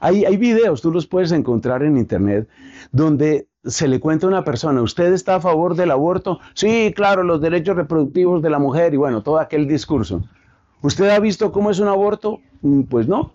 Hay, 0.00 0.24
hay 0.24 0.36
videos, 0.36 0.80
tú 0.80 0.90
los 0.90 1.06
puedes 1.06 1.32
encontrar 1.32 1.82
en 1.82 1.96
internet, 1.96 2.48
donde 2.92 3.46
se 3.64 3.88
le 3.88 4.00
cuenta 4.00 4.26
a 4.26 4.28
una 4.28 4.44
persona, 4.44 4.80
¿usted 4.80 5.12
está 5.12 5.36
a 5.36 5.40
favor 5.40 5.74
del 5.74 5.90
aborto? 5.90 6.40
Sí, 6.54 6.92
claro, 6.94 7.22
los 7.22 7.40
derechos 7.40 7.76
reproductivos 7.76 8.42
de 8.42 8.50
la 8.50 8.58
mujer 8.58 8.94
y 8.94 8.96
bueno, 8.96 9.22
todo 9.22 9.38
aquel 9.38 9.66
discurso. 9.66 10.24
¿Usted 10.82 11.08
ha 11.10 11.18
visto 11.18 11.52
cómo 11.52 11.70
es 11.70 11.80
un 11.80 11.88
aborto? 11.88 12.40
Mm, 12.62 12.82
pues 12.82 13.08
no. 13.08 13.32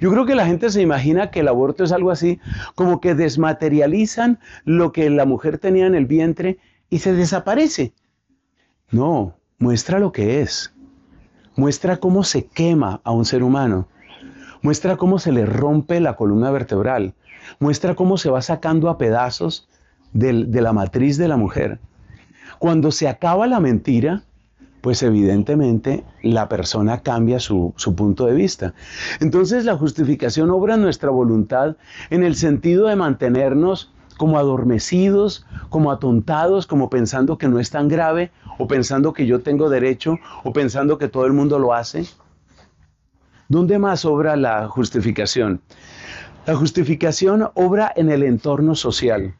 Yo 0.00 0.10
creo 0.10 0.26
que 0.26 0.34
la 0.34 0.46
gente 0.46 0.70
se 0.70 0.82
imagina 0.82 1.30
que 1.30 1.40
el 1.40 1.48
aborto 1.48 1.84
es 1.84 1.92
algo 1.92 2.10
así, 2.10 2.40
como 2.74 3.00
que 3.00 3.14
desmaterializan 3.14 4.40
lo 4.64 4.90
que 4.90 5.08
la 5.10 5.24
mujer 5.24 5.58
tenía 5.58 5.86
en 5.86 5.94
el 5.94 6.06
vientre 6.06 6.58
y 6.90 6.98
se 6.98 7.12
desaparece. 7.12 7.92
No, 8.90 9.36
muestra 9.58 9.98
lo 9.98 10.12
que 10.12 10.40
es. 10.40 10.72
Muestra 11.56 11.98
cómo 11.98 12.24
se 12.24 12.46
quema 12.46 13.00
a 13.04 13.10
un 13.10 13.24
ser 13.24 13.42
humano. 13.42 13.86
Muestra 14.62 14.96
cómo 14.96 15.18
se 15.18 15.30
le 15.30 15.44
rompe 15.44 16.00
la 16.00 16.16
columna 16.16 16.50
vertebral. 16.50 17.14
Muestra 17.58 17.94
cómo 17.94 18.16
se 18.16 18.30
va 18.30 18.40
sacando 18.40 18.88
a 18.88 18.96
pedazos 18.96 19.68
de 20.12 20.60
la 20.62 20.72
matriz 20.72 21.18
de 21.18 21.28
la 21.28 21.36
mujer. 21.36 21.80
Cuando 22.58 22.90
se 22.90 23.08
acaba 23.08 23.46
la 23.46 23.60
mentira, 23.60 24.22
pues 24.80 25.02
evidentemente 25.02 26.04
la 26.22 26.48
persona 26.48 27.02
cambia 27.02 27.40
su, 27.40 27.74
su, 27.76 27.94
punto 27.94 28.26
de 28.26 28.34
vista. 28.34 28.74
Entonces 29.20 29.64
la 29.64 29.76
justificación 29.76 30.50
obra 30.50 30.76
nuestra 30.76 31.10
voluntad 31.10 31.76
en 32.10 32.22
el 32.22 32.36
sentido 32.36 32.86
de 32.86 32.96
mantenernos 32.96 33.92
como 34.18 34.38
adormecidos, 34.38 35.46
como 35.70 35.90
atontados, 35.90 36.66
como 36.66 36.90
pensando 36.90 37.38
que 37.38 37.48
no 37.48 37.58
es 37.58 37.70
tan 37.70 37.88
grave, 37.88 38.30
o 38.58 38.66
pensando 38.68 39.14
que 39.14 39.26
yo 39.26 39.40
tengo 39.40 39.70
derecho, 39.70 40.18
o 40.44 40.52
pensando 40.52 40.98
que 40.98 41.08
todo 41.08 41.24
el 41.24 41.32
mundo 41.32 41.58
lo 41.58 41.72
hace. 41.72 42.04
¿Dónde 43.48 43.78
más 43.78 44.04
obra 44.04 44.36
la 44.36 44.68
justificación? 44.68 45.62
La 46.44 46.54
justificación 46.54 47.48
obra 47.54 47.90
en 47.96 48.10
el 48.10 48.22
entorno 48.22 48.74
social. 48.74 49.34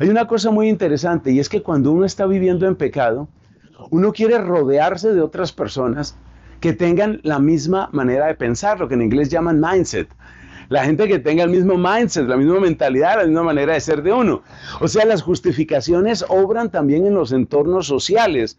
Hay 0.00 0.08
una 0.08 0.26
cosa 0.26 0.50
muy 0.50 0.68
interesante 0.68 1.30
y 1.30 1.38
es 1.38 1.48
que 1.48 1.62
cuando 1.62 1.92
uno 1.92 2.04
está 2.04 2.26
viviendo 2.26 2.66
en 2.66 2.74
pecado, 2.74 3.28
uno 3.90 4.12
quiere 4.12 4.38
rodearse 4.38 5.12
de 5.12 5.20
otras 5.20 5.52
personas 5.52 6.16
que 6.60 6.72
tengan 6.72 7.20
la 7.22 7.38
misma 7.38 7.90
manera 7.92 8.26
de 8.26 8.34
pensar, 8.34 8.80
lo 8.80 8.88
que 8.88 8.94
en 8.94 9.02
inglés 9.02 9.28
llaman 9.28 9.60
mindset. 9.60 10.08
La 10.74 10.84
gente 10.84 11.06
que 11.06 11.20
tenga 11.20 11.44
el 11.44 11.50
mismo 11.50 11.78
mindset, 11.78 12.26
la 12.26 12.36
misma 12.36 12.58
mentalidad, 12.58 13.18
la 13.18 13.26
misma 13.26 13.44
manera 13.44 13.74
de 13.74 13.80
ser 13.80 14.02
de 14.02 14.12
uno. 14.12 14.42
O 14.80 14.88
sea, 14.88 15.04
las 15.04 15.22
justificaciones 15.22 16.24
obran 16.28 16.68
también 16.68 17.06
en 17.06 17.14
los 17.14 17.30
entornos 17.30 17.86
sociales. 17.86 18.58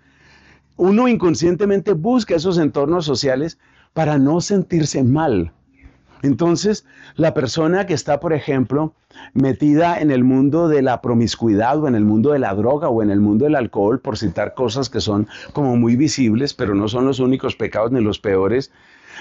Uno 0.77 1.09
inconscientemente 1.09 1.91
busca 1.91 2.35
esos 2.35 2.57
entornos 2.57 3.03
sociales 3.03 3.57
para 3.91 4.17
no 4.17 4.39
sentirse 4.39 5.03
mal. 5.03 5.51
Entonces, 6.21 6.85
la 7.17 7.33
persona 7.33 7.85
que 7.85 7.93
está, 7.93 8.21
por 8.21 8.31
ejemplo, 8.31 8.93
metida 9.33 9.99
en 9.99 10.09
el 10.09 10.23
mundo 10.23 10.69
de 10.69 10.83
la 10.83 11.01
promiscuidad 11.01 11.83
o 11.83 11.89
en 11.89 11.95
el 11.95 12.05
mundo 12.05 12.31
de 12.31 12.39
la 12.39 12.55
droga 12.55 12.87
o 12.87 13.03
en 13.03 13.09
el 13.09 13.19
mundo 13.19 13.43
del 13.43 13.55
alcohol, 13.55 13.99
por 13.99 14.17
citar 14.17 14.53
cosas 14.53 14.89
que 14.89 15.01
son 15.01 15.27
como 15.51 15.75
muy 15.75 15.97
visibles, 15.97 16.53
pero 16.53 16.75
no 16.75 16.87
son 16.87 17.07
los 17.07 17.19
únicos 17.19 17.57
pecados 17.57 17.91
ni 17.91 17.99
los 17.99 18.19
peores, 18.19 18.71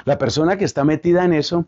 la 0.04 0.16
persona 0.16 0.56
que 0.56 0.64
está 0.64 0.84
metida 0.84 1.24
en 1.24 1.32
eso, 1.32 1.66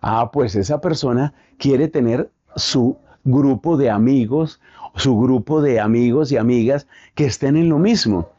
ah, 0.00 0.30
pues 0.32 0.54
esa 0.54 0.80
persona 0.80 1.32
quiere 1.58 1.88
tener 1.88 2.30
su 2.56 2.96
grupo 3.24 3.76
de 3.76 3.90
amigos, 3.90 4.60
su 4.96 5.18
grupo 5.18 5.60
de 5.60 5.80
amigos 5.80 6.32
y 6.32 6.36
amigas 6.36 6.86
que 7.14 7.26
estén 7.26 7.56
en 7.56 7.68
lo 7.68 7.78
mismo. 7.78 8.30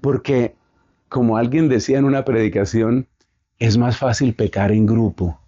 Porque, 0.00 0.54
como 1.08 1.36
alguien 1.36 1.68
decía 1.68 1.98
en 1.98 2.04
una 2.04 2.24
predicación, 2.24 3.06
es 3.58 3.76
más 3.76 3.96
fácil 3.96 4.34
pecar 4.34 4.72
en 4.72 4.86
grupo. 4.86 5.38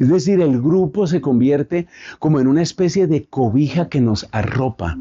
Es 0.00 0.08
decir, 0.08 0.40
el 0.40 0.60
grupo 0.60 1.06
se 1.06 1.20
convierte 1.20 1.86
como 2.18 2.40
en 2.40 2.46
una 2.46 2.62
especie 2.62 3.06
de 3.06 3.26
cobija 3.26 3.88
que 3.88 4.00
nos 4.00 4.28
arropa. 4.32 4.96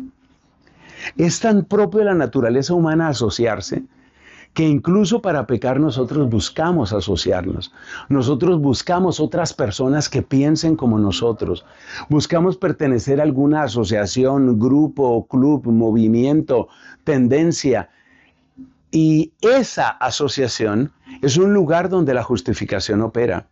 Es 1.17 1.39
tan 1.39 1.65
propio 1.65 1.99
de 1.99 2.05
la 2.05 2.13
naturaleza 2.13 2.73
humana 2.73 3.07
asociarse 3.07 3.83
que 4.55 4.63
incluso 4.63 5.21
para 5.21 5.45
pecar 5.45 5.81
nosotros 5.81 6.29
buscamos 6.29 6.93
asociarnos. 6.93 7.73
Nosotros 8.07 8.61
buscamos 8.61 9.19
otras 9.19 9.53
personas 9.53 10.07
que 10.07 10.21
piensen 10.21 10.77
como 10.77 10.97
nosotros. 10.97 11.65
Buscamos 12.07 12.55
pertenecer 12.55 13.19
a 13.19 13.23
alguna 13.23 13.63
asociación, 13.63 14.57
grupo, 14.57 15.27
club, 15.27 15.67
movimiento, 15.67 16.69
tendencia. 17.03 17.89
Y 18.91 19.33
esa 19.41 19.89
asociación 19.89 20.93
es 21.21 21.35
un 21.35 21.53
lugar 21.53 21.89
donde 21.89 22.13
la 22.13 22.23
justificación 22.23 23.01
opera. 23.01 23.47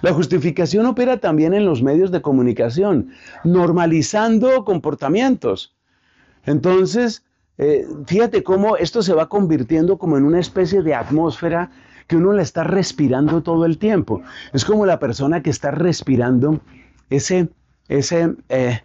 La 0.00 0.14
justificación 0.14 0.86
opera 0.86 1.18
también 1.18 1.52
en 1.52 1.66
los 1.66 1.82
medios 1.82 2.10
de 2.10 2.22
comunicación, 2.22 3.10
normalizando 3.44 4.64
comportamientos. 4.64 5.74
Entonces, 6.46 7.24
eh, 7.58 7.86
fíjate 8.06 8.42
cómo 8.42 8.76
esto 8.76 9.02
se 9.02 9.14
va 9.14 9.28
convirtiendo 9.28 9.98
como 9.98 10.16
en 10.16 10.24
una 10.24 10.40
especie 10.40 10.82
de 10.82 10.94
atmósfera 10.94 11.70
que 12.06 12.16
uno 12.16 12.32
la 12.32 12.42
está 12.42 12.64
respirando 12.64 13.42
todo 13.42 13.64
el 13.64 13.78
tiempo. 13.78 14.22
Es 14.52 14.64
como 14.64 14.86
la 14.86 14.98
persona 14.98 15.42
que 15.42 15.50
está 15.50 15.70
respirando 15.70 16.60
ese, 17.10 17.48
ese, 17.88 18.34
eh, 18.48 18.80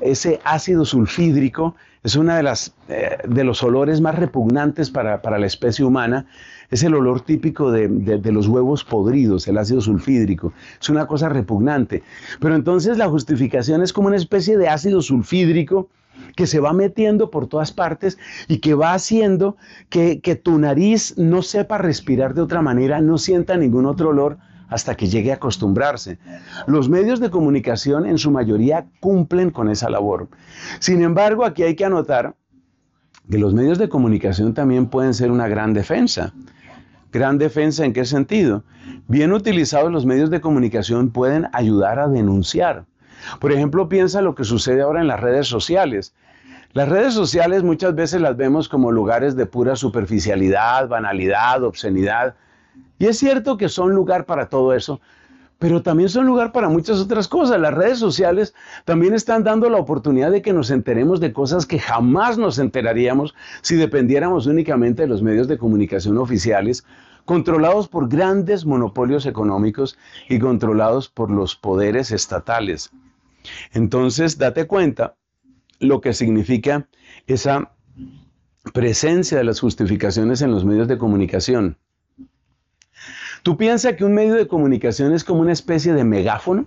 ese 0.00 0.40
ácido 0.44 0.84
sulfídrico, 0.84 1.76
es 2.02 2.16
uno 2.16 2.34
de, 2.34 2.54
eh, 2.88 3.18
de 3.26 3.44
los 3.44 3.62
olores 3.62 4.00
más 4.00 4.16
repugnantes 4.16 4.90
para, 4.90 5.22
para 5.22 5.38
la 5.38 5.46
especie 5.46 5.84
humana 5.84 6.26
es 6.74 6.82
el 6.82 6.94
olor 6.94 7.20
típico 7.20 7.70
de, 7.70 8.32
los 8.32 8.48
huevos 8.48 8.82
podridos, 8.82 9.46
el 9.46 9.58
ácido 9.58 9.80
sulfídrico. 9.80 10.52
Es 10.80 10.88
una 10.88 11.06
cosa 11.06 11.28
repugnante. 11.28 12.02
Pero 12.40 12.56
entonces 12.56 12.98
la 12.98 13.08
justificación 13.08 13.80
es 13.80 13.92
como 13.92 14.08
una 14.08 14.16
especie 14.16 14.58
de 14.58 14.68
ácido 14.68 15.00
sulfídrico 15.00 15.88
que 16.34 16.48
se 16.48 16.58
va 16.58 16.72
metiendo 16.72 17.30
por 17.30 17.46
todas 17.46 17.70
partes 17.70 18.18
y 18.48 18.58
que 18.58 18.74
va 18.74 18.92
haciendo 18.92 19.56
que, 19.88 20.18
tu 20.42 20.58
nariz 20.58 21.16
no 21.16 21.42
sepa 21.42 21.78
respirar 21.78 22.34
de 22.34 22.42
otra 22.42 22.60
manera, 22.60 23.00
no 23.00 23.18
sienta 23.18 23.56
ningún 23.56 23.86
otro 23.86 24.08
olor 24.08 24.38
hasta 24.68 24.96
que 24.96 25.06
llegue 25.06 25.30
a 25.30 25.36
acostumbrarse. 25.36 26.18
Los 26.66 26.88
medios 26.88 27.20
de 27.20 27.30
comunicación 27.30 28.04
en 28.04 28.18
su 28.18 28.32
mayoría 28.32 28.86
cumplen 28.98 29.50
con 29.50 29.70
esa 29.70 29.88
labor. 29.90 30.26
Sin 30.80 31.02
embargo, 31.02 31.44
aquí 31.44 31.62
hay 31.62 31.76
que 31.76 31.84
anotar 31.84 32.34
que 33.30 33.38
los 33.38 33.54
medios 33.54 33.78
de 33.78 33.88
comunicación 33.88 34.54
también 34.54 34.86
pueden 34.86 35.14
ser 35.14 35.30
una 35.30 35.46
gran 35.46 35.72
defensa. 35.72 36.34
Gran 37.14 37.38
defensa 37.38 37.84
en 37.84 37.92
qué 37.92 38.04
sentido? 38.04 38.64
Bien 39.06 39.32
utilizados 39.32 39.92
los 39.92 40.04
medios 40.04 40.30
de 40.30 40.40
comunicación 40.40 41.10
pueden 41.10 41.46
ayudar 41.52 42.00
a 42.00 42.08
denunciar. 42.08 42.86
Por 43.38 43.52
ejemplo, 43.52 43.88
piensa 43.88 44.20
lo 44.20 44.34
que 44.34 44.42
sucede 44.42 44.82
ahora 44.82 45.00
en 45.00 45.06
las 45.06 45.20
redes 45.20 45.46
sociales. 45.46 46.12
Las 46.72 46.88
redes 46.88 47.14
sociales 47.14 47.62
muchas 47.62 47.94
veces 47.94 48.20
las 48.20 48.36
vemos 48.36 48.68
como 48.68 48.90
lugares 48.90 49.36
de 49.36 49.46
pura 49.46 49.76
superficialidad, 49.76 50.88
banalidad, 50.88 51.62
obscenidad. 51.62 52.34
Y 52.98 53.06
es 53.06 53.16
cierto 53.16 53.56
que 53.56 53.68
son 53.68 53.94
lugar 53.94 54.26
para 54.26 54.48
todo 54.48 54.74
eso, 54.74 55.00
pero 55.60 55.82
también 55.82 56.08
son 56.08 56.26
lugar 56.26 56.50
para 56.50 56.68
muchas 56.68 56.98
otras 56.98 57.28
cosas. 57.28 57.60
Las 57.60 57.74
redes 57.74 58.00
sociales 58.00 58.54
también 58.84 59.14
están 59.14 59.44
dando 59.44 59.70
la 59.70 59.78
oportunidad 59.78 60.32
de 60.32 60.42
que 60.42 60.52
nos 60.52 60.68
enteremos 60.72 61.20
de 61.20 61.32
cosas 61.32 61.64
que 61.64 61.78
jamás 61.78 62.38
nos 62.38 62.58
enteraríamos 62.58 63.36
si 63.62 63.76
dependiéramos 63.76 64.48
únicamente 64.48 65.02
de 65.02 65.08
los 65.08 65.22
medios 65.22 65.46
de 65.46 65.58
comunicación 65.58 66.18
oficiales, 66.18 66.84
controlados 67.24 67.88
por 67.88 68.08
grandes 68.08 68.66
monopolios 68.66 69.26
económicos 69.26 69.98
y 70.28 70.38
controlados 70.38 71.08
por 71.08 71.30
los 71.30 71.56
poderes 71.56 72.10
estatales. 72.10 72.90
Entonces, 73.72 74.38
date 74.38 74.66
cuenta 74.66 75.16
lo 75.80 76.00
que 76.00 76.12
significa 76.12 76.88
esa 77.26 77.72
presencia 78.72 79.38
de 79.38 79.44
las 79.44 79.60
justificaciones 79.60 80.40
en 80.42 80.50
los 80.50 80.64
medios 80.64 80.88
de 80.88 80.98
comunicación. 80.98 81.78
Tú 83.42 83.58
piensas 83.58 83.94
que 83.94 84.04
un 84.04 84.14
medio 84.14 84.34
de 84.34 84.48
comunicación 84.48 85.12
es 85.12 85.22
como 85.22 85.40
una 85.40 85.52
especie 85.52 85.92
de 85.92 86.04
megáfono, 86.04 86.66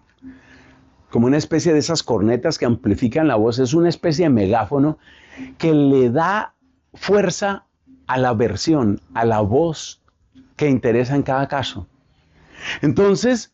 como 1.09 1.25
una 1.25 1.37
especie 1.37 1.73
de 1.73 1.79
esas 1.79 2.03
cornetas 2.03 2.59
que 2.59 2.65
amplifican 2.65 3.27
la 3.27 3.35
voz, 3.35 3.57
es 3.57 3.73
una 3.73 3.89
especie 3.89 4.25
de 4.25 4.29
megáfono 4.29 4.99
que 5.57 5.73
le 5.73 6.11
da 6.11 6.53
fuerza 6.93 7.65
a 8.05 8.17
la 8.17 8.33
versión, 8.33 9.01
a 9.13 9.25
la 9.25 9.41
voz 9.41 10.01
que 10.57 10.67
interesa 10.67 11.15
en 11.15 11.23
cada 11.23 11.47
caso. 11.47 11.87
Entonces, 12.81 13.53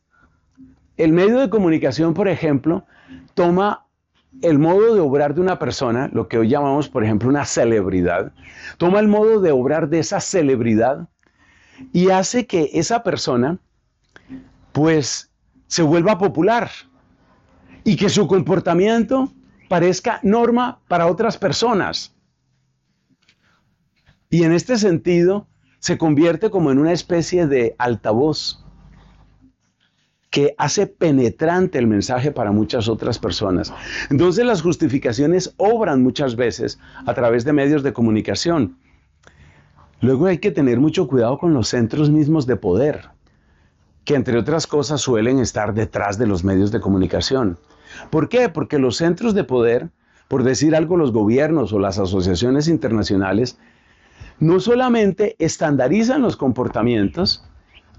el 0.97 1.11
medio 1.11 1.39
de 1.39 1.49
comunicación, 1.49 2.15
por 2.15 2.27
ejemplo, 2.27 2.85
toma 3.35 3.85
el 4.41 4.57
modo 4.57 4.95
de 4.95 5.01
obrar 5.01 5.35
de 5.35 5.41
una 5.41 5.59
persona, 5.59 6.09
lo 6.11 6.27
que 6.27 6.39
hoy 6.39 6.49
llamamos, 6.49 6.89
por 6.89 7.03
ejemplo, 7.03 7.29
una 7.29 7.45
celebridad, 7.45 8.31
toma 8.77 8.99
el 8.99 9.07
modo 9.07 9.39
de 9.41 9.51
obrar 9.51 9.89
de 9.89 9.99
esa 9.99 10.19
celebridad 10.19 11.07
y 11.91 12.09
hace 12.09 12.47
que 12.47 12.71
esa 12.73 13.03
persona 13.03 13.59
pues 14.71 15.31
se 15.67 15.83
vuelva 15.83 16.17
popular 16.17 16.71
y 17.83 17.95
que 17.95 18.09
su 18.09 18.27
comportamiento 18.27 19.31
parezca 19.69 20.19
norma 20.23 20.79
para 20.87 21.07
otras 21.07 21.37
personas. 21.37 22.15
Y 24.29 24.43
en 24.43 24.53
este 24.53 24.77
sentido 24.77 25.47
se 25.83 25.97
convierte 25.97 26.49
como 26.49 26.71
en 26.71 26.79
una 26.79 26.93
especie 26.93 27.45
de 27.45 27.75
altavoz 27.77 28.63
que 30.29 30.55
hace 30.57 30.87
penetrante 30.87 31.77
el 31.77 31.87
mensaje 31.87 32.31
para 32.31 32.53
muchas 32.53 32.87
otras 32.87 33.19
personas. 33.19 33.73
Entonces 34.09 34.45
las 34.45 34.61
justificaciones 34.61 35.53
obran 35.57 36.01
muchas 36.01 36.37
veces 36.37 36.79
a 37.05 37.13
través 37.13 37.43
de 37.43 37.51
medios 37.51 37.83
de 37.83 37.91
comunicación. 37.91 38.77
Luego 39.99 40.27
hay 40.27 40.37
que 40.37 40.51
tener 40.51 40.79
mucho 40.79 41.05
cuidado 41.05 41.37
con 41.37 41.53
los 41.53 41.67
centros 41.67 42.09
mismos 42.09 42.47
de 42.47 42.55
poder, 42.55 43.09
que 44.05 44.15
entre 44.15 44.37
otras 44.37 44.67
cosas 44.67 45.01
suelen 45.01 45.39
estar 45.39 45.73
detrás 45.73 46.17
de 46.17 46.27
los 46.27 46.45
medios 46.45 46.71
de 46.71 46.79
comunicación. 46.79 47.59
¿Por 48.09 48.29
qué? 48.29 48.47
Porque 48.47 48.79
los 48.79 48.95
centros 48.95 49.33
de 49.33 49.43
poder, 49.43 49.89
por 50.29 50.43
decir 50.43 50.77
algo 50.77 50.95
los 50.95 51.11
gobiernos 51.11 51.73
o 51.73 51.79
las 51.79 51.99
asociaciones 51.99 52.69
internacionales, 52.69 53.57
no 54.43 54.59
solamente 54.59 55.37
estandarizan 55.39 56.21
los 56.21 56.35
comportamientos, 56.35 57.45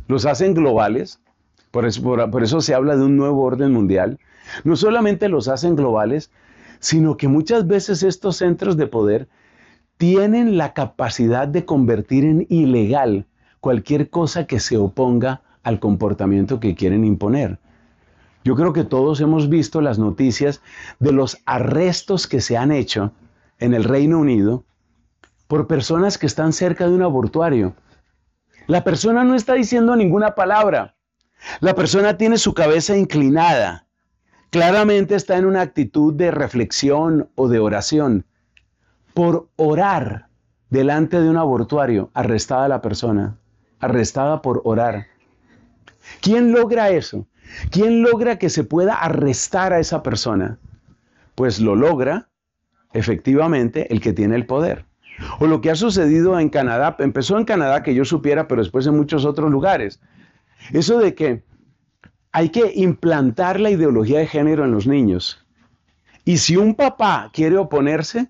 los 0.09 0.27
hacen 0.27 0.53
globales, 0.53 1.19
por 1.71 1.87
eso, 1.87 2.61
se 2.61 2.75
habla 2.75 2.97
de 2.97 3.05
un 3.05 3.17
nuevo 3.17 3.43
orden 3.43 3.73
mundial. 3.73 4.19
No 4.63 4.77
solamente 4.77 5.31
los 5.31 5.49
hacen 5.49 5.75
globales, 5.75 6.31
sino 6.81 7.17
que 7.17 7.29
muchas 7.29 7.67
veces 7.67 8.03
estos 8.03 8.37
centros 8.37 8.77
de 8.77 8.87
poder 8.87 9.27
tienen 9.97 10.59
la 10.59 10.75
capacidad 10.75 11.49
de 11.49 11.65
convertir 11.65 12.25
en 12.25 12.47
ilegal 12.51 13.27
cualquier 13.61 14.11
cosa 14.11 14.47
que 14.47 14.61
se 14.61 14.77
oponga 14.77 15.41
al 15.63 15.81
comportamiento 15.81 16.61
que 16.61 16.75
quieren 16.75 17.07
imponer. 17.07 17.59
Yo 18.45 18.55
creo 18.55 18.75
que 18.75 18.85
todos 18.85 19.21
hemos 19.23 19.49
visto 19.49 19.81
las 19.81 19.99
noticias 19.99 20.61
de 21.01 21.13
los 21.13 21.39
arrestos 21.47 22.27
que 22.27 22.43
se 22.43 22.59
han 22.59 22.71
hecho 22.71 23.13
en 23.59 23.73
el 23.73 23.85
Reino 23.85 24.19
Unido 24.19 24.65
por 25.47 25.67
personas 25.67 26.19
que 26.19 26.27
están 26.27 26.53
cerca 26.53 26.87
de 26.87 26.95
un 26.95 27.03
abortuario. 27.03 27.75
La 28.67 28.83
persona 28.83 29.25
no 29.25 29.35
está 29.35 29.55
diciendo 29.55 29.95
ninguna 29.95 30.35
palabra, 30.35 30.95
la 31.61 31.75
persona 31.75 32.17
tiene 32.17 32.39
su 32.39 32.55
cabeza 32.55 32.97
inclinada. 32.97 33.87
Claramente 34.51 35.15
está 35.15 35.37
en 35.37 35.47
una 35.47 35.61
actitud 35.61 36.15
de 36.15 36.31
reflexión 36.31 37.29
o 37.35 37.49
de 37.49 37.59
oración. 37.59 38.25
Por 39.13 39.49
orar 39.57 40.29
delante 40.71 41.21
de 41.21 41.29
un 41.29 41.37
abortuario, 41.37 42.11
arrestada 42.15 42.69
la 42.69 42.81
persona, 42.81 43.37
arrestada 43.81 44.43
por 44.43 44.63
orar. 44.65 45.07
¿Quién 46.21 46.53
logra 46.53 46.91
eso? 46.91 47.27
¿Quién 47.71 48.03
logra 48.03 48.39
que 48.39 48.51
se 48.51 48.65
pueda 48.65 48.95
arrestar 48.95 49.73
a 49.73 49.79
esa 49.79 50.03
persona? 50.03 50.59
Pues 51.35 51.61
lo 51.61 51.75
logra 51.77 52.29
efectivamente 52.93 53.93
el 53.93 54.01
que 54.01 54.13
tiene 54.13 54.37
el 54.37 54.47
poder. 54.47 54.87
O 55.39 55.47
lo 55.47 55.61
que 55.61 55.71
ha 55.71 55.75
sucedido 55.75 56.39
en 56.39 56.49
Canadá, 56.49 56.97
empezó 56.99 57.39
en 57.39 57.45
Canadá 57.45 57.83
que 57.83 57.95
yo 57.95 58.05
supiera, 58.05 58.49
pero 58.49 58.63
después 58.63 58.87
en 58.87 58.97
muchos 58.97 59.25
otros 59.25 59.51
lugares. 59.51 60.01
Eso 60.73 60.99
de 60.99 61.15
que 61.15 61.43
hay 62.33 62.49
que 62.49 62.73
implantar 62.75 63.61
la 63.61 63.71
ideología 63.71 64.19
de 64.19 64.27
género 64.27 64.65
en 64.65 64.73
los 64.73 64.87
niños. 64.87 65.45
Y 66.25 66.39
si 66.39 66.57
un 66.57 66.75
papá 66.75 67.31
quiere 67.33 67.59
oponerse, 67.59 68.29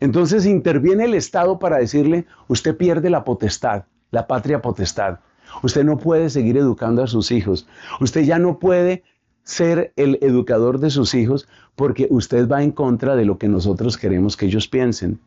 entonces 0.00 0.46
interviene 0.46 1.04
el 1.04 1.14
Estado 1.14 1.58
para 1.58 1.78
decirle, 1.78 2.26
usted 2.48 2.76
pierde 2.76 3.10
la 3.10 3.24
potestad, 3.24 3.84
la 4.10 4.26
patria 4.26 4.62
potestad. 4.62 5.20
Usted 5.62 5.84
no 5.84 5.96
puede 5.98 6.28
seguir 6.30 6.56
educando 6.56 7.02
a 7.02 7.06
sus 7.06 7.30
hijos. 7.30 7.66
Usted 8.00 8.22
ya 8.22 8.38
no 8.38 8.58
puede 8.58 9.04
ser 9.42 9.92
el 9.96 10.18
educador 10.22 10.80
de 10.80 10.90
sus 10.90 11.14
hijos 11.14 11.48
porque 11.76 12.08
usted 12.10 12.48
va 12.48 12.62
en 12.62 12.72
contra 12.72 13.14
de 13.14 13.24
lo 13.24 13.38
que 13.38 13.48
nosotros 13.48 13.96
queremos 13.96 14.36
que 14.36 14.46
ellos 14.46 14.66
piensen. 14.66 15.20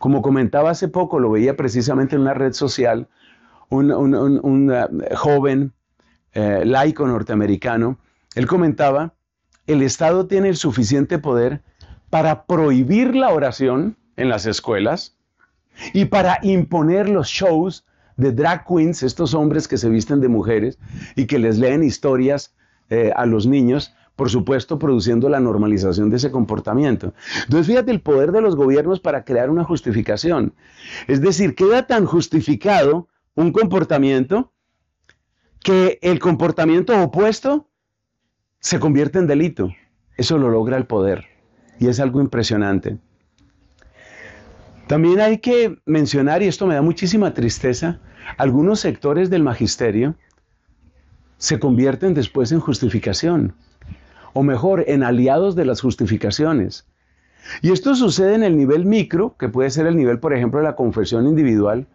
Como 0.00 0.22
comentaba 0.22 0.70
hace 0.70 0.88
poco, 0.88 1.20
lo 1.20 1.30
veía 1.30 1.58
precisamente 1.58 2.16
en 2.16 2.22
una 2.22 2.32
red 2.32 2.54
social, 2.54 3.06
un, 3.68 4.72
eh, 4.72 5.14
joven 5.14 5.74
eh, 6.32 6.62
laico 6.64 7.06
norteamericano, 7.06 7.98
él 8.34 8.46
comentaba, 8.46 9.12
el 9.66 9.82
Estado 9.82 10.26
tiene 10.26 10.48
el 10.48 10.56
suficiente 10.56 11.18
poder 11.18 11.60
para 12.08 12.46
prohibir 12.46 13.14
la 13.14 13.28
oración 13.28 13.98
en 14.16 14.30
las 14.30 14.46
escuelas 14.46 15.18
y 15.92 16.06
para 16.06 16.38
imponer 16.40 17.10
los 17.10 17.28
shows 17.28 17.84
de 18.16 18.32
drag 18.32 18.64
queens, 18.64 19.02
estos 19.02 19.34
hombres 19.34 19.68
que 19.68 19.76
se 19.76 19.90
visten 19.90 20.22
de 20.22 20.28
mujeres 20.28 20.78
y 21.14 21.26
que 21.26 21.38
les 21.38 21.58
leen 21.58 21.84
historias 21.84 22.54
eh, 22.88 23.12
a 23.14 23.26
los 23.26 23.46
niños, 23.46 23.94
por 24.20 24.28
supuesto 24.28 24.78
produciendo 24.78 25.30
la 25.30 25.40
normalización 25.40 26.10
de 26.10 26.18
ese 26.18 26.30
comportamiento. 26.30 27.14
Entonces 27.44 27.68
fíjate 27.68 27.90
el 27.90 28.02
poder 28.02 28.32
de 28.32 28.42
los 28.42 28.54
gobiernos 28.54 29.00
para 29.00 29.24
crear 29.24 29.48
una 29.48 29.64
justificación. 29.64 30.52
Es 31.06 31.22
decir, 31.22 31.54
queda 31.54 31.86
tan 31.86 32.04
justificado 32.04 33.08
un 33.34 33.50
comportamiento 33.50 34.52
que 35.64 35.98
el 36.02 36.18
comportamiento 36.18 37.02
opuesto 37.02 37.70
se 38.58 38.78
convierte 38.78 39.18
en 39.18 39.26
delito. 39.26 39.72
Eso 40.18 40.36
lo 40.36 40.50
logra 40.50 40.76
el 40.76 40.84
poder 40.84 41.24
y 41.78 41.88
es 41.88 41.98
algo 41.98 42.20
impresionante. 42.20 42.98
También 44.86 45.20
hay 45.20 45.38
que 45.38 45.78
mencionar, 45.86 46.42
y 46.42 46.46
esto 46.46 46.66
me 46.66 46.74
da 46.74 46.82
muchísima 46.82 47.32
tristeza, 47.32 48.00
algunos 48.36 48.80
sectores 48.80 49.30
del 49.30 49.44
magisterio 49.44 50.14
se 51.38 51.58
convierten 51.58 52.12
después 52.12 52.52
en 52.52 52.60
justificación, 52.60 53.54
o 54.32 54.42
mejor, 54.42 54.84
en 54.86 55.02
aliados 55.02 55.56
de 55.56 55.64
las 55.64 55.80
justificaciones. 55.80 56.86
Y 57.62 57.72
esto 57.72 57.94
sucede 57.94 58.34
en 58.34 58.42
el 58.42 58.56
nivel 58.56 58.84
micro, 58.84 59.36
que 59.38 59.48
puede 59.48 59.70
ser 59.70 59.86
el 59.86 59.96
nivel, 59.96 60.18
por 60.18 60.34
ejemplo, 60.34 60.60
de 60.60 60.66
la 60.66 60.76
confesión 60.76 61.26
individual, 61.26 61.86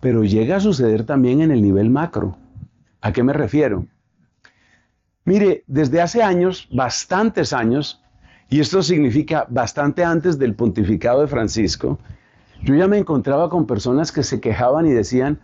pero 0.00 0.24
llega 0.24 0.56
a 0.56 0.60
suceder 0.60 1.04
también 1.04 1.40
en 1.40 1.50
el 1.50 1.62
nivel 1.62 1.90
macro. 1.90 2.36
¿A 3.00 3.12
qué 3.12 3.22
me 3.22 3.32
refiero? 3.32 3.86
Mire, 5.24 5.64
desde 5.66 6.00
hace 6.00 6.22
años, 6.22 6.68
bastantes 6.72 7.52
años, 7.52 8.02
y 8.48 8.60
esto 8.60 8.82
significa 8.82 9.46
bastante 9.48 10.04
antes 10.04 10.38
del 10.38 10.54
pontificado 10.54 11.22
de 11.22 11.26
Francisco, 11.26 11.98
yo 12.62 12.74
ya 12.74 12.86
me 12.86 12.98
encontraba 12.98 13.50
con 13.50 13.66
personas 13.66 14.12
que 14.12 14.22
se 14.22 14.40
quejaban 14.40 14.86
y 14.86 14.92
decían, 14.92 15.40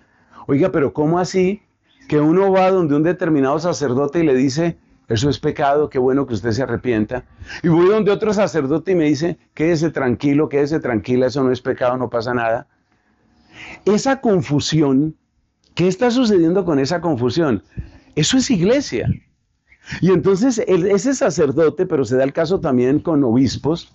oiga, 0.47 0.71
pero 0.71 0.93
¿cómo 0.93 1.19
así 1.19 1.63
que 2.09 2.21
uno 2.21 2.53
va 2.53 2.71
donde 2.71 2.95
un 2.95 3.03
determinado 3.03 3.59
sacerdote 3.59 4.21
y 4.21 4.27
le 4.27 4.35
dice, 4.35 4.79
eso 5.09 5.29
es 5.29 5.39
pecado, 5.39 5.91
qué 5.91 5.99
bueno 5.99 6.27
que 6.27 6.35
usted 6.35 6.53
se 6.53 6.63
arrepienta? 6.63 7.25
Y 7.63 7.69
voy 7.69 7.89
donde 7.89 8.11
otro 8.11 8.33
sacerdote 8.33 8.93
y 8.93 8.95
me 8.95 9.05
dice, 9.05 9.39
quédese 9.55 9.91
tranquilo, 9.91 10.49
quédese 10.49 10.81
tranquila, 10.81 11.27
eso 11.27 11.43
no 11.43 11.53
es 11.53 11.61
pecado, 11.61 11.97
no 11.97 12.09
pasa 12.09 12.35
nada. 12.35 12.67
Esa 13.85 14.21
confusión, 14.21 15.17
¿qué 15.75 15.89
está 15.89 16.11
sucediendo 16.11 16.65
con 16.65 16.79
esa 16.79 17.01
confusión? 17.01 17.63
Eso 18.15 18.37
es 18.37 18.51
iglesia. 18.51 19.09
Y 20.01 20.11
entonces 20.11 20.59
ese 20.67 21.15
sacerdote, 21.15 21.87
pero 21.87 22.05
se 22.05 22.17
da 22.17 22.25
el 22.25 22.33
caso 22.33 22.61
también 22.61 23.01
con 23.01 23.25
obispos 23.25 23.93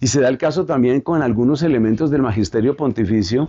y 0.00 0.08
se 0.08 0.20
da 0.20 0.28
el 0.28 0.38
caso 0.38 0.66
también 0.66 1.00
con 1.00 1.22
algunos 1.22 1.62
elementos 1.62 2.10
del 2.10 2.22
magisterio 2.22 2.76
pontificio, 2.76 3.48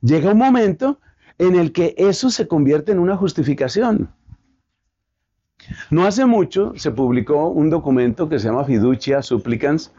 llega 0.00 0.32
un 0.32 0.38
momento 0.38 1.00
en 1.38 1.56
el 1.56 1.72
que 1.72 1.94
eso 1.98 2.30
se 2.30 2.46
convierte 2.46 2.92
en 2.92 3.00
una 3.00 3.16
justificación. 3.16 4.10
No 5.90 6.06
hace 6.06 6.26
mucho 6.26 6.72
se 6.76 6.90
publicó 6.90 7.48
un 7.48 7.70
documento 7.70 8.28
que 8.28 8.38
se 8.38 8.48
llama 8.48 8.64
Fiducia 8.64 9.22
Supplicans, 9.22 9.92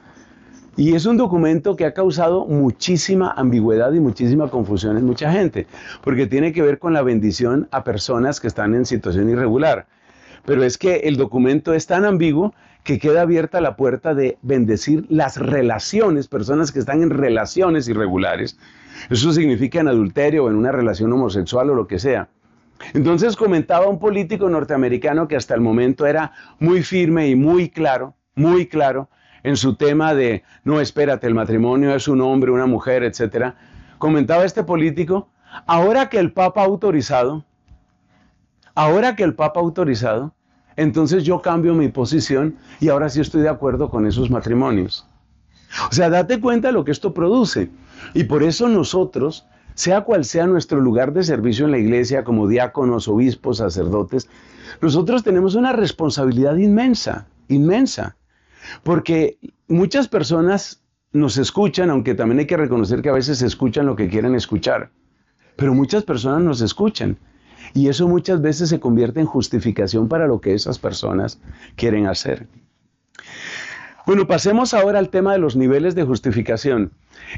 y 0.78 0.94
es 0.94 1.06
un 1.06 1.16
documento 1.16 1.78
que 1.78 1.86
ha 1.86 1.94
causado 1.94 2.46
muchísima 2.46 3.32
ambigüedad 3.32 3.94
y 3.94 4.02
muchísima 4.02 4.50
confusión 4.50 4.98
en 4.98 5.06
mucha 5.06 5.32
gente, 5.32 5.68
porque 6.04 6.28
tiene 6.28 6.52
que 6.52 6.62
ver 6.62 6.80
con 6.80 6.94
la 6.94 7.02
bendición 7.02 7.70
a 7.72 7.86
personas 7.86 8.42
que 8.42 8.48
están 8.48 8.76
en 8.76 8.86
situación 8.86 9.30
irregular. 9.30 9.88
Pero 10.46 10.64
es 10.64 10.78
que 10.78 10.96
el 11.06 11.16
documento 11.16 11.74
es 11.74 11.88
tan 11.88 12.04
ambiguo 12.04 12.54
que 12.84 13.00
queda 13.00 13.22
abierta 13.22 13.62
la 13.62 13.78
puerta 13.78 14.14
de 14.14 14.38
bendecir 14.42 15.06
las 15.10 15.38
relaciones, 15.38 16.28
personas 16.28 16.72
que 16.72 16.80
están 16.80 17.02
en 17.02 17.10
relaciones 17.10 17.88
irregulares. 17.88 18.60
Eso 19.10 19.32
significa 19.32 19.80
en 19.80 19.88
adulterio 19.88 20.44
o 20.44 20.50
en 20.50 20.56
una 20.56 20.72
relación 20.72 21.12
homosexual 21.14 21.70
o 21.70 21.76
lo 21.76 21.88
que 21.88 22.00
sea. 22.00 22.28
Entonces 22.94 23.36
comentaba 23.36 23.88
un 23.88 24.00
político 24.00 24.50
norteamericano 24.50 25.28
que 25.28 25.36
hasta 25.36 25.56
el 25.56 25.62
momento 25.62 26.06
era 26.06 26.34
muy 26.60 26.84
firme 26.84 27.28
y 27.30 27.36
muy 27.36 27.70
claro, 27.70 28.16
muy 28.36 28.68
claro, 28.68 29.10
en 29.44 29.58
su 29.58 29.76
tema 29.76 30.14
de, 30.14 30.44
no, 30.64 30.82
espérate, 30.82 31.28
el 31.28 31.36
matrimonio 31.36 31.94
es 31.96 32.08
un 32.08 32.22
hombre, 32.22 32.52
una 32.52 32.66
mujer, 32.66 33.04
etc. 33.04 33.54
Comentaba 33.98 34.44
este 34.44 34.64
político, 34.64 35.30
ahora 35.68 36.10
que 36.10 36.20
el 36.20 36.32
Papa 36.34 36.62
ha 36.62 36.66
autorizado, 36.66 37.46
ahora 38.74 39.16
que 39.16 39.24
el 39.24 39.36
Papa 39.36 39.60
ha 39.60 39.64
autorizado, 39.64 40.34
entonces 40.76 41.24
yo 41.24 41.42
cambio 41.42 41.74
mi 41.74 41.88
posición 41.88 42.58
y 42.80 42.90
ahora 42.90 43.10
sí 43.10 43.22
estoy 43.22 43.42
de 43.42 43.50
acuerdo 43.50 43.90
con 43.90 44.06
esos 44.06 44.30
matrimonios. 44.30 45.08
O 45.90 45.94
sea, 45.94 46.10
date 46.10 46.40
cuenta 46.40 46.70
de 46.70 46.74
lo 46.74 46.84
que 46.84 46.92
esto 46.92 47.14
produce. 47.14 47.70
Y 48.14 48.26
por 48.26 48.44
eso 48.44 48.68
nosotros, 48.68 49.46
sea 49.76 50.02
cual 50.02 50.26
sea 50.26 50.48
nuestro 50.48 50.80
lugar 50.80 51.14
de 51.14 51.24
servicio 51.24 51.66
en 51.66 51.72
la 51.72 51.78
iglesia, 51.78 52.24
como 52.24 52.48
diáconos, 52.48 53.08
obispos, 53.08 53.58
sacerdotes, 53.58 54.28
nosotros 54.82 55.24
tenemos 55.24 55.56
una 55.56 55.74
responsabilidad 55.74 56.56
inmensa, 56.56 57.28
inmensa. 57.48 58.16
Porque 58.84 59.38
muchas 59.68 60.08
personas 60.08 60.82
nos 61.12 61.38
escuchan, 61.38 61.90
aunque 61.90 62.16
también 62.16 62.40
hay 62.40 62.48
que 62.48 62.58
reconocer 62.58 63.02
que 63.02 63.10
a 63.10 63.14
veces 63.14 63.42
escuchan 63.42 63.86
lo 63.86 63.96
que 63.96 64.10
quieren 64.10 64.34
escuchar. 64.36 64.90
Pero 65.56 65.74
muchas 65.74 66.04
personas 66.04 66.42
nos 66.42 66.62
escuchan. 66.62 67.18
Y 67.74 67.88
eso 67.90 68.08
muchas 68.08 68.42
veces 68.42 68.70
se 68.70 68.80
convierte 68.80 69.20
en 69.20 69.26
justificación 69.26 70.08
para 70.08 70.28
lo 70.28 70.40
que 70.40 70.54
esas 70.54 70.80
personas 70.80 71.40
quieren 71.76 72.08
hacer. 72.08 72.48
Bueno, 74.06 74.28
pasemos 74.28 74.76
ahora 74.76 75.00
al 75.00 75.10
tema 75.10 75.34
de 75.34 75.40
los 75.40 75.56
niveles 75.56 75.96
de 75.96 76.04
justificación. 76.04 76.92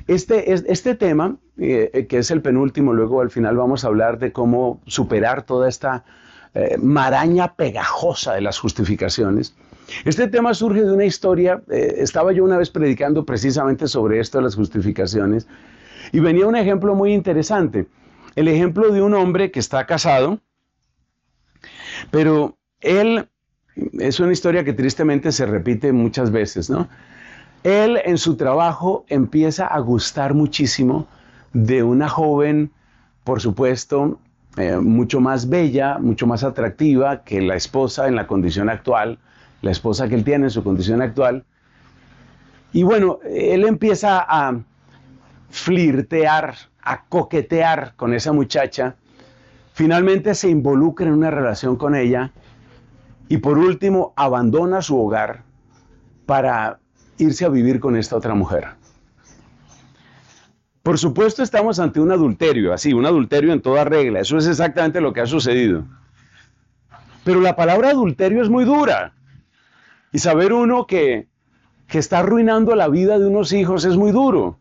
Este, 0.08 0.51
este 0.51 0.95
tema, 0.95 1.38
eh, 1.58 2.08
que 2.10 2.17
es 2.17 2.30
el 2.30 2.41
penúltimo, 2.41 2.93
luego 2.93 3.21
al 3.21 3.32
final 3.32 3.56
vamos 3.56 3.86
a 3.86 3.88
hablar 3.88 4.19
de 4.19 4.34
cómo 4.34 4.82
superar 4.86 5.43
toda 5.43 5.69
esta 5.69 6.03
eh, 6.53 6.75
maraña 6.77 7.56
pegajosa 7.56 8.34
de 8.34 8.41
las 8.41 8.60
justificaciones. 8.60 9.56
Este 10.03 10.27
tema 10.27 10.53
surge 10.53 10.84
de 10.84 10.91
una 10.91 11.06
historia, 11.06 11.62
eh, 11.71 11.95
estaba 11.99 12.34
yo 12.34 12.43
una 12.43 12.58
vez 12.58 12.69
predicando 12.69 13.25
precisamente 13.25 13.88
sobre 13.88 14.19
esto 14.19 14.39
de 14.39 14.43
las 14.43 14.56
justificaciones, 14.56 15.47
y 16.12 16.19
venía 16.19 16.47
un 16.47 16.58
ejemplo 16.58 16.95
muy 16.95 17.13
interesante. 17.13 17.88
El 18.36 18.49
ejemplo 18.49 18.91
de 18.91 19.01
un 19.01 19.13
hombre 19.13 19.51
que 19.51 19.60
está 19.60 19.86
casado, 19.86 20.41
pero 22.12 22.58
él 22.82 23.30
es 24.00 24.20
una 24.20 24.32
historia 24.32 24.63
que 24.63 24.74
tristemente 24.74 25.32
se 25.32 25.46
repite 25.46 25.92
muchas 25.92 26.32
veces, 26.32 26.70
¿no? 26.70 26.88
Él 27.63 28.00
en 28.06 28.18
su 28.18 28.38
trabajo 28.38 29.06
empieza 29.08 29.68
a 29.68 29.80
gustar 29.80 30.34
muchísimo 30.34 31.08
de 31.54 31.84
una 31.84 32.08
joven, 32.08 32.72
por 33.24 33.42
supuesto, 33.42 34.20
eh, 34.58 34.78
mucho 34.78 35.20
más 35.20 35.50
bella, 35.50 35.98
mucho 36.00 36.28
más 36.28 36.44
atractiva 36.44 37.24
que 37.24 37.42
la 37.42 37.56
esposa 37.56 38.08
en 38.08 38.16
la 38.16 38.28
condición 38.28 38.70
actual, 38.70 39.20
la 39.62 39.72
esposa 39.72 40.08
que 40.08 40.16
él 40.16 40.24
tiene 40.24 40.46
en 40.46 40.50
su 40.52 40.63
condición 40.63 41.02
actual. 41.02 41.44
Y 42.74 42.84
bueno, 42.84 43.20
él 43.26 43.66
empieza 43.66 44.26
a 44.28 44.60
flirtear, 45.50 46.56
a 46.82 47.04
coquetear 47.06 47.94
con 47.96 48.13
esa 48.13 48.34
muchacha. 48.34 48.96
Finalmente 49.74 50.36
se 50.36 50.50
involucra 50.50 51.08
en 51.08 51.13
una 51.13 51.32
relación 51.32 51.76
con 51.76 51.96
ella 51.96 52.32
y 53.30 53.38
por 53.38 53.58
último, 53.58 54.13
abandona 54.16 54.82
su 54.82 54.98
hogar 55.00 55.44
para 56.26 56.80
irse 57.18 57.46
a 57.46 57.50
vivir 57.50 57.80
con 57.80 57.96
esta 57.96 58.16
otra 58.16 58.34
mujer. 58.34 58.68
Por 60.84 60.98
supuesto 60.98 61.44
estamos 61.44 61.80
ante 61.80 62.00
un 62.00 62.12
adulterio, 62.12 62.72
así, 62.72 62.94
un 62.94 63.06
adulterio 63.06 63.52
en 63.52 63.62
toda 63.62 63.84
regla. 63.84 64.22
Eso 64.22 64.38
es 64.38 64.48
exactamente 64.48 65.02
lo 65.02 65.12
que 65.12 65.20
ha 65.20 65.26
sucedido. 65.26 65.84
Pero 67.26 67.42
la 67.42 67.58
palabra 67.58 67.90
adulterio 67.90 68.42
es 68.42 68.50
muy 68.50 68.63
dura. 68.63 69.13
Y 70.13 70.20
saber 70.20 70.54
uno 70.54 70.88
que, 70.88 71.28
que 71.88 71.98
está 71.98 72.20
arruinando 72.20 72.74
la 72.76 72.88
vida 72.88 73.20
de 73.20 73.28
unos 73.28 73.52
hijos 73.52 73.84
es 73.84 73.98
muy 73.98 74.12
duro. 74.12 74.60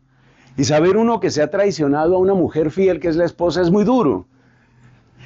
Y 0.57 0.65
saber 0.65 0.97
uno 0.97 1.21
que 1.21 1.29
se 1.29 1.41
ha 1.41 1.49
traicionado 1.49 2.15
a 2.15 2.19
una 2.19 2.33
mujer 2.33 2.71
fiel 2.71 2.99
que 2.99 3.07
es 3.07 3.15
la 3.15 3.23
esposa 3.23 3.61
es 3.61 3.71
muy 3.71 3.85
duro. 3.85 4.27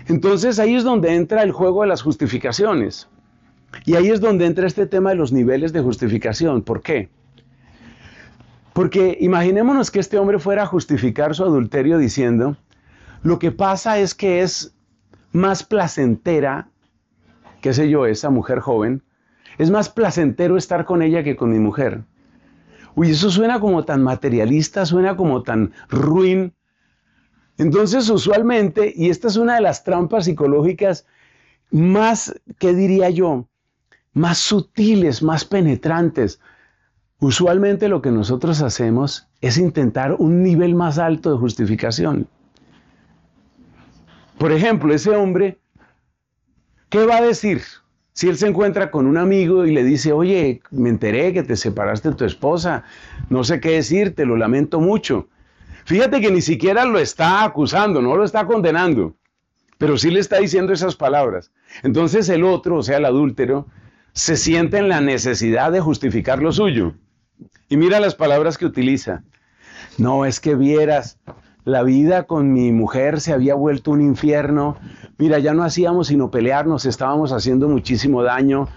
Entonces 0.07 0.59
ahí 0.59 0.75
es 0.75 0.83
donde 0.83 1.15
entra 1.15 1.41
el 1.41 1.51
juego 1.51 1.81
de 1.81 1.87
las 1.87 2.03
justificaciones. 2.03 3.07
Y 3.85 3.95
ahí 3.95 4.09
es 4.09 4.21
donde 4.21 4.45
entra 4.45 4.67
este 4.67 4.85
tema 4.85 5.11
de 5.11 5.15
los 5.15 5.31
niveles 5.31 5.73
de 5.73 5.81
justificación. 5.81 6.61
¿Por 6.61 6.81
qué? 6.81 7.09
Porque 8.73 9.17
imaginémonos 9.19 9.91
que 9.91 9.99
este 9.99 10.17
hombre 10.17 10.39
fuera 10.39 10.63
a 10.63 10.67
justificar 10.67 11.35
su 11.35 11.43
adulterio 11.43 11.97
diciendo, 11.97 12.57
lo 13.23 13.39
que 13.39 13.51
pasa 13.51 13.99
es 13.99 14.15
que 14.15 14.41
es 14.41 14.73
más 15.31 15.63
placentera, 15.63 16.69
qué 17.61 17.73
sé 17.73 17.89
yo, 17.89 18.05
esa 18.05 18.29
mujer 18.29 18.59
joven, 18.59 19.03
es 19.57 19.69
más 19.69 19.89
placentero 19.89 20.57
estar 20.57 20.85
con 20.85 21.01
ella 21.01 21.23
que 21.23 21.35
con 21.35 21.51
mi 21.51 21.59
mujer. 21.59 22.03
Uy, 22.95 23.11
eso 23.11 23.29
suena 23.29 23.59
como 23.59 23.83
tan 23.83 24.01
materialista, 24.03 24.85
suena 24.85 25.15
como 25.15 25.43
tan 25.43 25.73
ruin. 25.89 26.53
Entonces, 27.57 28.09
usualmente, 28.09 28.93
y 28.95 29.09
esta 29.09 29.27
es 29.27 29.37
una 29.37 29.55
de 29.55 29.61
las 29.61 29.83
trampas 29.83 30.25
psicológicas 30.25 31.05
más, 31.69 32.33
¿qué 32.59 32.73
diría 32.73 33.09
yo? 33.09 33.47
Más 34.13 34.37
sutiles, 34.37 35.23
más 35.23 35.45
penetrantes. 35.45 36.39
Usualmente 37.19 37.87
lo 37.87 38.01
que 38.01 38.11
nosotros 38.11 38.61
hacemos 38.61 39.27
es 39.41 39.57
intentar 39.57 40.13
un 40.13 40.43
nivel 40.43 40.75
más 40.75 40.97
alto 40.97 41.31
de 41.31 41.37
justificación. 41.37 42.27
Por 44.37 44.51
ejemplo, 44.51 44.93
ese 44.93 45.11
hombre, 45.11 45.59
¿qué 46.89 47.05
va 47.05 47.17
a 47.17 47.21
decir? 47.21 47.61
Si 48.13 48.27
él 48.27 48.37
se 48.37 48.47
encuentra 48.47 48.91
con 48.91 49.05
un 49.05 49.17
amigo 49.17 49.65
y 49.65 49.71
le 49.71 49.83
dice, 49.83 50.11
oye, 50.11 50.61
me 50.71 50.89
enteré 50.89 51.31
que 51.31 51.43
te 51.43 51.55
separaste 51.55 52.09
de 52.09 52.15
tu 52.15 52.25
esposa, 52.25 52.83
no 53.29 53.43
sé 53.43 53.59
qué 53.59 53.71
decirte, 53.71 54.25
lo 54.25 54.35
lamento 54.35 54.79
mucho. 54.79 55.29
Fíjate 55.85 56.21
que 56.21 56.31
ni 56.31 56.41
siquiera 56.41 56.85
lo 56.85 56.99
está 56.99 57.43
acusando, 57.43 58.01
no 58.01 58.15
lo 58.15 58.23
está 58.23 58.45
condenando, 58.45 59.15
pero 59.77 59.97
sí 59.97 60.11
le 60.11 60.19
está 60.19 60.39
diciendo 60.39 60.73
esas 60.73 60.95
palabras. 60.95 61.51
Entonces 61.83 62.27
el 62.29 62.43
otro, 62.43 62.77
o 62.77 62.83
sea, 62.83 62.97
el 62.97 63.05
adúltero, 63.05 63.67
se 64.13 64.37
siente 64.37 64.77
en 64.77 64.89
la 64.89 65.01
necesidad 65.01 65.71
de 65.71 65.79
justificar 65.79 66.41
lo 66.41 66.51
suyo. 66.51 66.93
Y 67.69 67.77
mira 67.77 67.99
las 67.99 68.15
palabras 68.15 68.57
que 68.57 68.65
utiliza. 68.65 69.23
No, 69.97 70.25
es 70.25 70.39
que 70.39 70.55
vieras, 70.55 71.19
la 71.63 71.83
vida 71.83 72.23
con 72.23 72.51
mi 72.53 72.71
mujer 72.71 73.21
se 73.21 73.33
había 73.33 73.55
vuelto 73.55 73.91
un 73.91 74.01
infierno. 74.01 74.77
Mira, 75.17 75.39
ya 75.39 75.53
no 75.53 75.63
hacíamos 75.63 76.07
sino 76.07 76.31
pelearnos, 76.31 76.85
estábamos 76.85 77.31
haciendo 77.31 77.69
muchísimo 77.69 78.23
daño. 78.23 78.67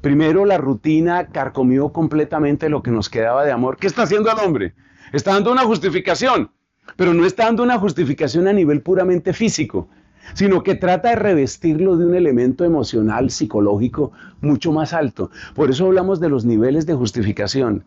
Primero 0.00 0.44
la 0.44 0.58
rutina 0.58 1.28
carcomió 1.28 1.92
completamente 1.92 2.68
lo 2.68 2.82
que 2.82 2.90
nos 2.90 3.08
quedaba 3.08 3.44
de 3.44 3.52
amor. 3.52 3.76
¿Qué 3.78 3.86
está 3.86 4.02
haciendo 4.02 4.30
el 4.30 4.38
hombre? 4.38 4.74
Está 5.12 5.32
dando 5.32 5.52
una 5.52 5.62
justificación, 5.62 6.50
pero 6.96 7.14
no 7.14 7.26
está 7.26 7.44
dando 7.44 7.62
una 7.62 7.78
justificación 7.78 8.48
a 8.48 8.52
nivel 8.52 8.82
puramente 8.82 9.32
físico 9.32 9.88
sino 10.34 10.62
que 10.62 10.74
trata 10.74 11.10
de 11.10 11.16
revestirlo 11.16 11.96
de 11.96 12.06
un 12.06 12.14
elemento 12.14 12.64
emocional, 12.64 13.30
psicológico 13.30 14.12
mucho 14.40 14.72
más 14.72 14.92
alto. 14.92 15.30
Por 15.54 15.70
eso 15.70 15.86
hablamos 15.86 16.20
de 16.20 16.28
los 16.28 16.44
niveles 16.44 16.86
de 16.86 16.94
justificación, 16.94 17.84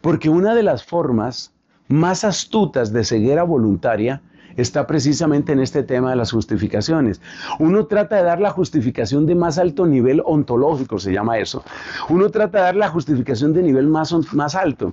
porque 0.00 0.28
una 0.28 0.54
de 0.54 0.62
las 0.62 0.84
formas 0.84 1.52
más 1.88 2.24
astutas 2.24 2.92
de 2.92 3.04
ceguera 3.04 3.42
voluntaria 3.42 4.22
está 4.56 4.86
precisamente 4.86 5.52
en 5.52 5.60
este 5.60 5.82
tema 5.82 6.10
de 6.10 6.16
las 6.16 6.32
justificaciones. 6.32 7.20
Uno 7.58 7.86
trata 7.86 8.16
de 8.16 8.22
dar 8.22 8.40
la 8.40 8.50
justificación 8.50 9.26
de 9.26 9.34
más 9.34 9.58
alto 9.58 9.86
nivel 9.86 10.22
ontológico, 10.24 10.98
se 10.98 11.12
llama 11.12 11.38
eso. 11.38 11.64
Uno 12.08 12.30
trata 12.30 12.58
de 12.58 12.64
dar 12.64 12.76
la 12.76 12.88
justificación 12.88 13.52
de 13.52 13.62
nivel 13.62 13.86
más, 13.86 14.14
más 14.34 14.54
alto. 14.54 14.92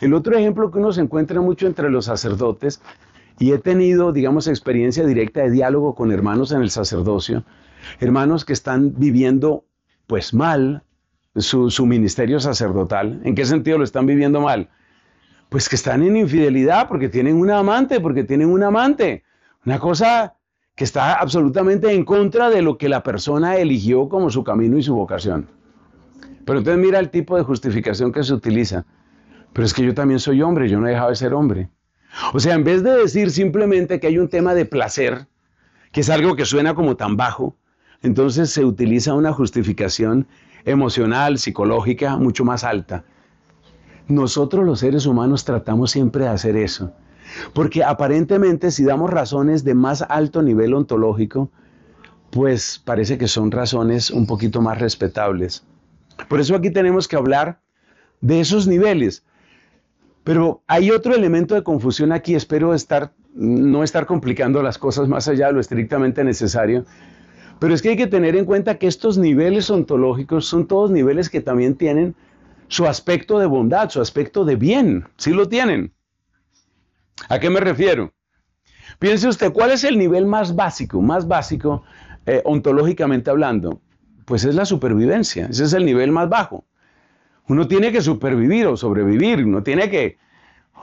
El 0.00 0.14
otro 0.14 0.36
ejemplo 0.36 0.70
que 0.70 0.78
uno 0.78 0.92
se 0.92 1.00
encuentra 1.00 1.40
mucho 1.40 1.66
entre 1.66 1.90
los 1.90 2.04
sacerdotes 2.04 2.80
y 3.38 3.52
he 3.52 3.58
tenido, 3.58 4.12
digamos, 4.12 4.48
experiencia 4.48 5.06
directa 5.06 5.42
de 5.42 5.50
diálogo 5.50 5.94
con 5.94 6.12
hermanos 6.12 6.52
en 6.52 6.62
el 6.62 6.70
sacerdocio, 6.70 7.44
hermanos 8.00 8.44
que 8.44 8.52
están 8.52 8.94
viviendo 8.98 9.64
pues 10.06 10.34
mal 10.34 10.82
su, 11.36 11.86
ministerio 11.86 12.40
sacerdotal. 12.40 13.20
¿En 13.24 13.34
qué 13.34 13.44
sentido 13.44 13.78
lo 13.78 13.84
están 13.84 14.06
viviendo 14.06 14.40
mal? 14.40 14.68
Pues 15.48 15.68
que 15.68 15.76
están 15.76 16.02
en 16.02 16.16
infidelidad 16.16 16.88
porque 16.88 17.08
tienen 17.08 17.36
un 17.36 17.50
amante, 17.50 18.00
porque 18.00 18.24
tienen 18.24 18.48
un 18.48 18.62
amante. 18.62 19.22
Una 19.64 19.78
cosa 19.78 20.34
que 20.74 20.84
está 20.84 21.14
absolutamente 21.14 21.92
en 21.92 22.04
contra 22.04 22.50
de 22.50 22.62
lo 22.62 22.78
que 22.78 22.88
la 22.88 23.02
persona 23.02 23.56
eligió 23.56 24.08
como 24.08 24.30
su 24.30 24.44
camino 24.44 24.78
y 24.78 24.82
su 24.82 24.94
vocación. 24.94 25.48
Pero 26.44 26.58
entonces 26.58 26.82
mira 26.82 26.98
el 26.98 27.10
tipo 27.10 27.36
de 27.36 27.42
justificación 27.42 28.12
que 28.12 28.22
se 28.24 28.34
utiliza. 28.34 28.84
Pero 29.52 29.64
es 29.66 29.74
que 29.74 29.84
yo 29.84 29.94
también 29.94 30.20
soy 30.20 30.42
hombre, 30.42 30.68
yo 30.68 30.80
no 30.80 30.86
he 30.86 30.90
dejado 30.90 31.10
de 31.10 31.16
ser 31.16 31.34
hombre. 31.34 31.68
O 32.32 32.40
sea, 32.40 32.54
en 32.54 32.64
vez 32.64 32.82
de 32.82 32.90
decir 32.90 33.30
simplemente 33.30 34.00
que 34.00 34.06
hay 34.08 34.18
un 34.18 34.28
tema 34.28 34.54
de 34.54 34.64
placer, 34.64 35.26
que 35.92 36.00
es 36.00 36.10
algo 36.10 36.36
que 36.36 36.44
suena 36.44 36.74
como 36.74 36.96
tan 36.96 37.16
bajo, 37.16 37.56
entonces 38.02 38.50
se 38.50 38.64
utiliza 38.64 39.14
una 39.14 39.32
justificación 39.32 40.26
emocional, 40.64 41.38
psicológica, 41.38 42.16
mucho 42.16 42.44
más 42.44 42.64
alta. 42.64 43.04
Nosotros 44.08 44.64
los 44.64 44.80
seres 44.80 45.06
humanos 45.06 45.44
tratamos 45.44 45.90
siempre 45.90 46.24
de 46.24 46.30
hacer 46.30 46.56
eso, 46.56 46.92
porque 47.52 47.84
aparentemente 47.84 48.70
si 48.70 48.84
damos 48.84 49.10
razones 49.10 49.64
de 49.64 49.74
más 49.74 50.02
alto 50.02 50.42
nivel 50.42 50.74
ontológico, 50.74 51.50
pues 52.30 52.80
parece 52.84 53.18
que 53.18 53.28
son 53.28 53.50
razones 53.50 54.10
un 54.10 54.26
poquito 54.26 54.60
más 54.60 54.78
respetables. 54.78 55.64
Por 56.28 56.40
eso 56.40 56.54
aquí 56.54 56.70
tenemos 56.70 57.08
que 57.08 57.16
hablar 57.16 57.60
de 58.20 58.40
esos 58.40 58.66
niveles. 58.66 59.24
Pero 60.28 60.62
hay 60.66 60.90
otro 60.90 61.14
elemento 61.14 61.54
de 61.54 61.62
confusión 61.62 62.12
aquí, 62.12 62.34
espero 62.34 62.74
no 63.34 63.82
estar 63.82 64.04
complicando 64.04 64.62
las 64.62 64.76
cosas 64.76 65.08
más 65.08 65.26
allá 65.26 65.46
de 65.46 65.54
lo 65.54 65.60
estrictamente 65.60 66.22
necesario, 66.22 66.84
pero 67.58 67.72
es 67.72 67.80
que 67.80 67.88
hay 67.88 67.96
que 67.96 68.08
tener 68.08 68.36
en 68.36 68.44
cuenta 68.44 68.76
que 68.76 68.88
estos 68.88 69.16
niveles 69.16 69.70
ontológicos 69.70 70.44
son 70.44 70.68
todos 70.68 70.90
niveles 70.90 71.30
que 71.30 71.40
también 71.40 71.76
tienen 71.76 72.14
su 72.66 72.84
aspecto 72.84 73.38
de 73.38 73.46
bondad, 73.46 73.88
su 73.88 74.02
aspecto 74.02 74.44
de 74.44 74.56
bien, 74.56 75.08
sí 75.16 75.30
lo 75.30 75.48
tienen. 75.48 75.94
¿A 77.30 77.38
qué 77.38 77.48
me 77.48 77.60
refiero? 77.60 78.12
Piense 78.98 79.28
usted, 79.28 79.50
¿cuál 79.50 79.70
es 79.70 79.82
el 79.82 79.96
nivel 79.96 80.26
más 80.26 80.54
básico, 80.54 81.00
más 81.00 81.26
básico 81.26 81.84
eh, 82.26 82.42
ontológicamente 82.44 83.30
hablando? 83.30 83.80
Pues 84.26 84.44
es 84.44 84.54
la 84.54 84.66
supervivencia, 84.66 85.46
ese 85.46 85.64
es 85.64 85.72
el 85.72 85.86
nivel 85.86 86.12
más 86.12 86.28
bajo. 86.28 86.66
Uno 87.48 87.66
tiene 87.66 87.92
que 87.92 88.02
supervivir 88.02 88.66
o 88.66 88.76
sobrevivir, 88.76 89.44
uno 89.44 89.62
tiene 89.62 89.90
que, 89.90 90.18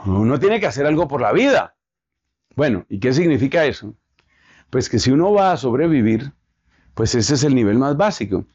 uno 0.05 0.39
tiene 0.39 0.59
que 0.59 0.67
hacer 0.67 0.85
algo 0.85 1.07
por 1.07 1.21
la 1.21 1.31
vida. 1.31 1.75
Bueno, 2.55 2.85
¿y 2.89 2.99
qué 2.99 3.13
significa 3.13 3.65
eso? 3.65 3.93
Pues 4.69 4.89
que 4.89 4.99
si 4.99 5.11
uno 5.11 5.31
va 5.31 5.51
a 5.51 5.57
sobrevivir, 5.57 6.31
pues 6.95 7.13
ese 7.13 7.35
es 7.35 7.43
el 7.43 7.53
nivel 7.53 7.77
más 7.77 7.95
básico. 7.97 8.45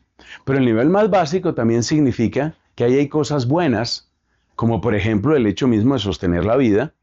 Pero 0.44 0.58
el 0.58 0.64
nivel 0.64 0.88
más 0.88 1.08
básico 1.08 1.54
también 1.54 1.82
significa 1.82 2.54
que 2.74 2.84
ahí 2.84 2.94
hay 2.94 3.08
cosas 3.08 3.46
buenas, 3.46 4.10
como 4.56 4.80
por 4.80 4.94
ejemplo 4.94 5.36
el 5.36 5.46
hecho 5.46 5.68
mismo 5.68 5.94
de 5.94 6.00
sostener 6.00 6.44
la 6.44 6.56
vida. 6.56 6.94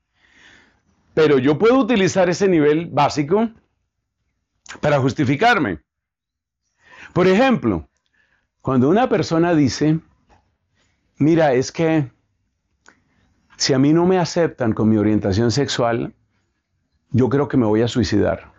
Pero 1.13 1.39
yo 1.39 1.57
puedo 1.57 1.79
utilizar 1.79 2.29
ese 2.29 2.47
nivel 2.47 2.87
básico 2.87 3.49
para 4.81 4.99
justificarme. 4.99 5.79
Por 7.13 7.27
ejemplo, 7.27 7.87
cuando 8.61 8.89
una 8.89 9.09
persona 9.09 9.55
dice, 9.55 9.99
mira, 11.17 11.53
es 11.53 11.71
que 11.71 12.09
si 13.57 13.73
a 13.73 13.79
mí 13.79 13.93
no 13.93 14.05
me 14.05 14.19
aceptan 14.19 14.73
con 14.73 14.89
mi 14.89 14.97
orientación 14.97 15.51
sexual, 15.51 16.13
yo 17.11 17.29
creo 17.29 17.47
que 17.47 17.57
me 17.57 17.65
voy 17.65 17.81
a 17.81 17.87
suicidar. 17.87 18.51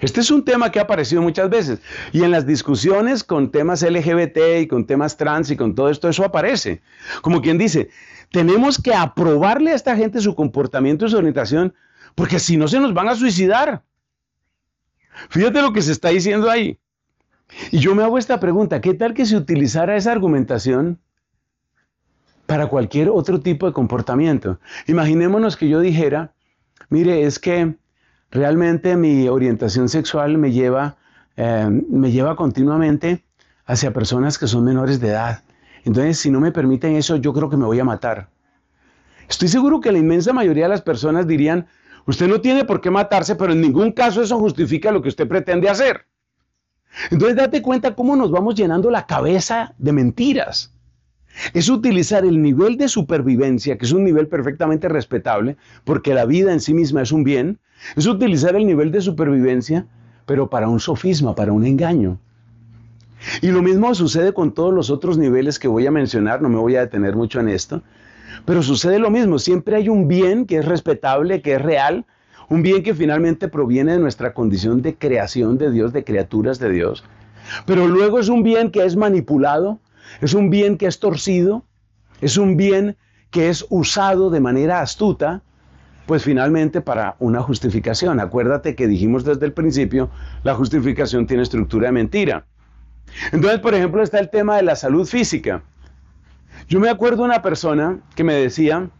Este 0.00 0.20
es 0.20 0.30
un 0.30 0.44
tema 0.44 0.70
que 0.70 0.78
ha 0.78 0.82
aparecido 0.82 1.22
muchas 1.22 1.50
veces. 1.50 1.80
Y 2.12 2.22
en 2.22 2.30
las 2.30 2.46
discusiones 2.46 3.24
con 3.24 3.50
temas 3.50 3.82
LGBT 3.82 4.60
y 4.60 4.66
con 4.68 4.86
temas 4.86 5.16
trans 5.16 5.50
y 5.50 5.56
con 5.56 5.74
todo 5.74 5.90
esto, 5.90 6.08
eso 6.08 6.24
aparece. 6.24 6.82
Como 7.20 7.42
quien 7.42 7.58
dice, 7.58 7.90
tenemos 8.30 8.80
que 8.80 8.94
aprobarle 8.94 9.72
a 9.72 9.74
esta 9.74 9.96
gente 9.96 10.20
su 10.20 10.34
comportamiento 10.34 11.06
y 11.06 11.10
su 11.10 11.16
orientación, 11.16 11.74
porque 12.14 12.38
si 12.38 12.56
no 12.56 12.68
se 12.68 12.78
nos 12.78 12.94
van 12.94 13.08
a 13.08 13.16
suicidar. 13.16 13.82
Fíjate 15.30 15.62
lo 15.62 15.72
que 15.72 15.82
se 15.82 15.92
está 15.92 16.10
diciendo 16.10 16.48
ahí. 16.48 16.78
Y 17.70 17.78
yo 17.78 17.94
me 17.94 18.02
hago 18.02 18.18
esta 18.18 18.40
pregunta, 18.40 18.80
¿qué 18.80 18.94
tal 18.94 19.14
que 19.14 19.26
se 19.26 19.36
utilizara 19.36 19.96
esa 19.96 20.12
argumentación 20.12 20.98
para 22.46 22.66
cualquier 22.66 23.10
otro 23.10 23.40
tipo 23.40 23.66
de 23.66 23.72
comportamiento? 23.72 24.58
Imaginémonos 24.86 25.56
que 25.56 25.68
yo 25.68 25.80
dijera, 25.80 26.34
mire, 26.90 27.22
es 27.22 27.38
que 27.38 27.76
realmente 28.30 28.96
mi 28.96 29.28
orientación 29.28 29.88
sexual 29.88 30.38
me 30.38 30.52
lleva, 30.52 30.96
eh, 31.36 31.68
me 31.88 32.10
lleva 32.10 32.36
continuamente 32.36 33.24
hacia 33.64 33.92
personas 33.92 34.38
que 34.38 34.46
son 34.46 34.64
menores 34.64 35.00
de 35.00 35.08
edad. 35.08 35.42
Entonces, 35.84 36.18
si 36.18 36.30
no 36.30 36.40
me 36.40 36.52
permiten 36.52 36.96
eso, 36.96 37.16
yo 37.16 37.32
creo 37.32 37.48
que 37.48 37.56
me 37.56 37.64
voy 37.64 37.80
a 37.80 37.84
matar. 37.84 38.28
Estoy 39.28 39.48
seguro 39.48 39.80
que 39.80 39.92
la 39.92 39.98
inmensa 39.98 40.32
mayoría 40.32 40.64
de 40.64 40.70
las 40.70 40.82
personas 40.82 41.26
dirían, 41.26 41.66
usted 42.06 42.28
no 42.28 42.40
tiene 42.40 42.64
por 42.64 42.80
qué 42.80 42.90
matarse, 42.90 43.36
pero 43.36 43.52
en 43.52 43.60
ningún 43.60 43.92
caso 43.92 44.22
eso 44.22 44.38
justifica 44.38 44.90
lo 44.90 45.02
que 45.02 45.10
usted 45.10 45.28
pretende 45.28 45.68
hacer. 45.68 46.06
Entonces, 47.10 47.36
date 47.36 47.62
cuenta 47.62 47.94
cómo 47.94 48.16
nos 48.16 48.30
vamos 48.30 48.54
llenando 48.54 48.90
la 48.90 49.06
cabeza 49.06 49.74
de 49.78 49.92
mentiras 49.92 50.72
es 51.54 51.68
utilizar 51.68 52.24
el 52.24 52.42
nivel 52.42 52.76
de 52.76 52.88
supervivencia, 52.88 53.78
que 53.78 53.84
es 53.84 53.92
un 53.92 54.04
nivel 54.04 54.28
perfectamente 54.28 54.88
respetable, 54.88 55.56
porque 55.84 56.14
la 56.14 56.24
vida 56.24 56.52
en 56.52 56.60
sí 56.60 56.74
misma 56.74 57.02
es 57.02 57.12
un 57.12 57.24
bien, 57.24 57.58
es 57.96 58.06
utilizar 58.06 58.56
el 58.56 58.66
nivel 58.66 58.90
de 58.90 59.00
supervivencia, 59.00 59.86
pero 60.26 60.50
para 60.50 60.68
un 60.68 60.80
sofisma, 60.80 61.34
para 61.34 61.52
un 61.52 61.64
engaño. 61.64 62.18
Y 63.42 63.48
lo 63.48 63.62
mismo 63.62 63.94
sucede 63.94 64.32
con 64.32 64.52
todos 64.52 64.72
los 64.72 64.90
otros 64.90 65.18
niveles 65.18 65.58
que 65.58 65.68
voy 65.68 65.86
a 65.86 65.90
mencionar, 65.90 66.40
no 66.42 66.48
me 66.48 66.58
voy 66.58 66.76
a 66.76 66.80
detener 66.80 67.16
mucho 67.16 67.40
en 67.40 67.48
esto, 67.48 67.82
pero 68.44 68.62
sucede 68.62 68.98
lo 68.98 69.10
mismo, 69.10 69.38
siempre 69.38 69.76
hay 69.76 69.88
un 69.88 70.06
bien 70.06 70.46
que 70.46 70.58
es 70.58 70.64
respetable, 70.64 71.42
que 71.42 71.54
es 71.54 71.62
real, 71.62 72.04
un 72.48 72.62
bien 72.62 72.82
que 72.82 72.94
finalmente 72.94 73.48
proviene 73.48 73.92
de 73.92 73.98
nuestra 73.98 74.32
condición 74.32 74.82
de 74.82 74.96
creación 74.96 75.58
de 75.58 75.70
Dios, 75.70 75.92
de 75.92 76.04
criaturas 76.04 76.58
de 76.58 76.70
Dios, 76.70 77.04
pero 77.66 77.86
luego 77.86 78.18
es 78.18 78.28
un 78.28 78.42
bien 78.42 78.70
que 78.70 78.84
es 78.84 78.96
manipulado, 78.96 79.80
es 80.20 80.34
un 80.34 80.50
bien 80.50 80.76
que 80.78 80.86
es 80.86 80.98
torcido, 80.98 81.64
es 82.20 82.36
un 82.36 82.56
bien 82.56 82.96
que 83.30 83.48
es 83.48 83.66
usado 83.68 84.30
de 84.30 84.40
manera 84.40 84.80
astuta, 84.80 85.42
pues 86.06 86.24
finalmente 86.24 86.80
para 86.80 87.16
una 87.18 87.42
justificación. 87.42 88.18
Acuérdate 88.18 88.74
que 88.74 88.86
dijimos 88.86 89.24
desde 89.24 89.44
el 89.44 89.52
principio, 89.52 90.10
la 90.42 90.54
justificación 90.54 91.26
tiene 91.26 91.42
estructura 91.42 91.88
de 91.88 91.92
mentira. 91.92 92.46
Entonces, 93.32 93.60
por 93.60 93.74
ejemplo, 93.74 94.02
está 94.02 94.18
el 94.18 94.30
tema 94.30 94.56
de 94.56 94.62
la 94.62 94.76
salud 94.76 95.06
física. 95.06 95.62
Yo 96.66 96.80
me 96.80 96.88
acuerdo 96.88 97.18
de 97.18 97.24
una 97.24 97.42
persona 97.42 98.00
que 98.14 98.24
me 98.24 98.34
decía, 98.34 98.90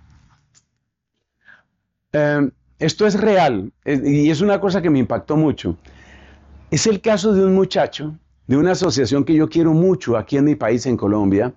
em, 2.13 2.51
esto 2.79 3.07
es 3.07 3.21
real, 3.21 3.73
y 3.85 4.31
es 4.31 4.41
una 4.41 4.61
cosa 4.61 4.81
que 4.81 4.91
me 4.91 4.99
impactó 4.99 5.37
mucho. 5.37 5.77
Es 6.71 6.87
el 6.87 7.01
caso 7.01 7.33
de 7.33 7.45
un 7.45 7.55
muchacho 7.55 8.17
de 8.47 8.57
una 8.57 8.73
asociación 8.73 9.25
que 9.25 9.35
yo 9.35 9.49
quiero 9.49 9.73
mucho 9.73 10.17
aquí 10.17 10.37
en 10.37 10.45
mi 10.45 10.55
país, 10.55 10.87
en 10.87 10.97
Colombia, 10.97 11.53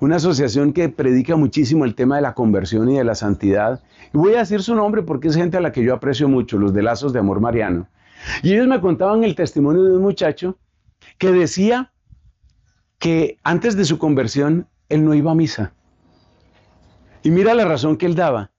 una 0.00 0.16
asociación 0.16 0.72
que 0.72 0.88
predica 0.88 1.36
muchísimo 1.36 1.84
el 1.84 1.94
tema 1.94 2.16
de 2.16 2.22
la 2.22 2.34
conversión 2.34 2.88
y 2.90 2.96
de 2.96 3.04
la 3.04 3.14
santidad. 3.14 3.82
Y 4.12 4.18
voy 4.18 4.34
a 4.34 4.38
decir 4.38 4.62
su 4.62 4.74
nombre 4.74 5.02
porque 5.02 5.28
es 5.28 5.36
gente 5.36 5.56
a 5.56 5.60
la 5.60 5.72
que 5.72 5.82
yo 5.82 5.94
aprecio 5.94 6.28
mucho, 6.28 6.58
los 6.58 6.72
de 6.74 6.82
Lazos 6.82 7.12
de 7.12 7.18
Amor 7.18 7.40
Mariano. 7.40 7.88
Y 8.42 8.52
ellos 8.52 8.66
me 8.66 8.80
contaban 8.80 9.24
el 9.24 9.34
testimonio 9.34 9.82
de 9.82 9.96
un 9.96 10.02
muchacho 10.02 10.58
que 11.18 11.32
decía 11.32 11.92
que 12.98 13.38
antes 13.42 13.76
de 13.76 13.84
su 13.84 13.98
conversión 13.98 14.68
él 14.88 15.04
no 15.04 15.14
iba 15.14 15.32
a 15.32 15.34
misa. 15.34 15.72
Y 17.22 17.30
mira 17.30 17.54
la 17.54 17.64
razón 17.64 17.96
que 17.96 18.06
él 18.06 18.14
daba. 18.14 18.52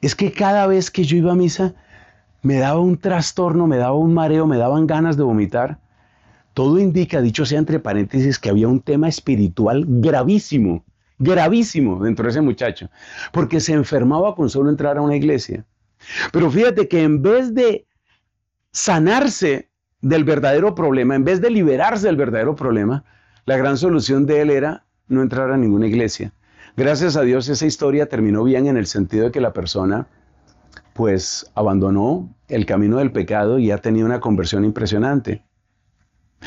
Es 0.00 0.14
que 0.14 0.32
cada 0.32 0.66
vez 0.66 0.90
que 0.90 1.04
yo 1.04 1.16
iba 1.16 1.32
a 1.32 1.36
misa 1.36 1.74
me 2.42 2.58
daba 2.58 2.80
un 2.80 2.98
trastorno, 2.98 3.66
me 3.66 3.78
daba 3.78 3.96
un 3.96 4.12
mareo, 4.14 4.46
me 4.46 4.58
daban 4.58 4.86
ganas 4.86 5.16
de 5.16 5.22
vomitar. 5.22 5.78
Todo 6.52 6.78
indica, 6.78 7.20
dicho 7.20 7.46
sea 7.46 7.58
entre 7.58 7.80
paréntesis, 7.80 8.38
que 8.38 8.50
había 8.50 8.68
un 8.68 8.80
tema 8.80 9.08
espiritual 9.08 9.84
gravísimo, 9.88 10.84
gravísimo 11.18 12.04
dentro 12.04 12.24
de 12.24 12.30
ese 12.30 12.40
muchacho, 12.40 12.90
porque 13.32 13.60
se 13.60 13.72
enfermaba 13.72 14.34
con 14.34 14.50
solo 14.50 14.70
entrar 14.70 14.98
a 14.98 15.02
una 15.02 15.16
iglesia. 15.16 15.64
Pero 16.32 16.50
fíjate 16.50 16.86
que 16.86 17.02
en 17.02 17.22
vez 17.22 17.54
de 17.54 17.86
sanarse 18.72 19.70
del 20.00 20.24
verdadero 20.24 20.74
problema, 20.74 21.14
en 21.14 21.24
vez 21.24 21.40
de 21.40 21.50
liberarse 21.50 22.06
del 22.06 22.16
verdadero 22.16 22.54
problema, 22.54 23.04
la 23.46 23.56
gran 23.56 23.78
solución 23.78 24.26
de 24.26 24.42
él 24.42 24.50
era 24.50 24.84
no 25.08 25.22
entrar 25.22 25.50
a 25.50 25.56
ninguna 25.56 25.86
iglesia. 25.86 26.32
Gracias 26.76 27.16
a 27.16 27.22
Dios 27.22 27.48
esa 27.48 27.66
historia 27.66 28.08
terminó 28.08 28.42
bien 28.42 28.66
en 28.66 28.76
el 28.76 28.86
sentido 28.86 29.26
de 29.26 29.30
que 29.30 29.40
la 29.40 29.52
persona 29.52 30.08
pues 30.92 31.50
abandonó 31.54 32.34
el 32.48 32.66
camino 32.66 32.98
del 32.98 33.12
pecado 33.12 33.58
y 33.58 33.70
ha 33.70 33.78
tenido 33.78 34.06
una 34.06 34.20
conversión 34.20 34.64
impresionante. 34.64 35.44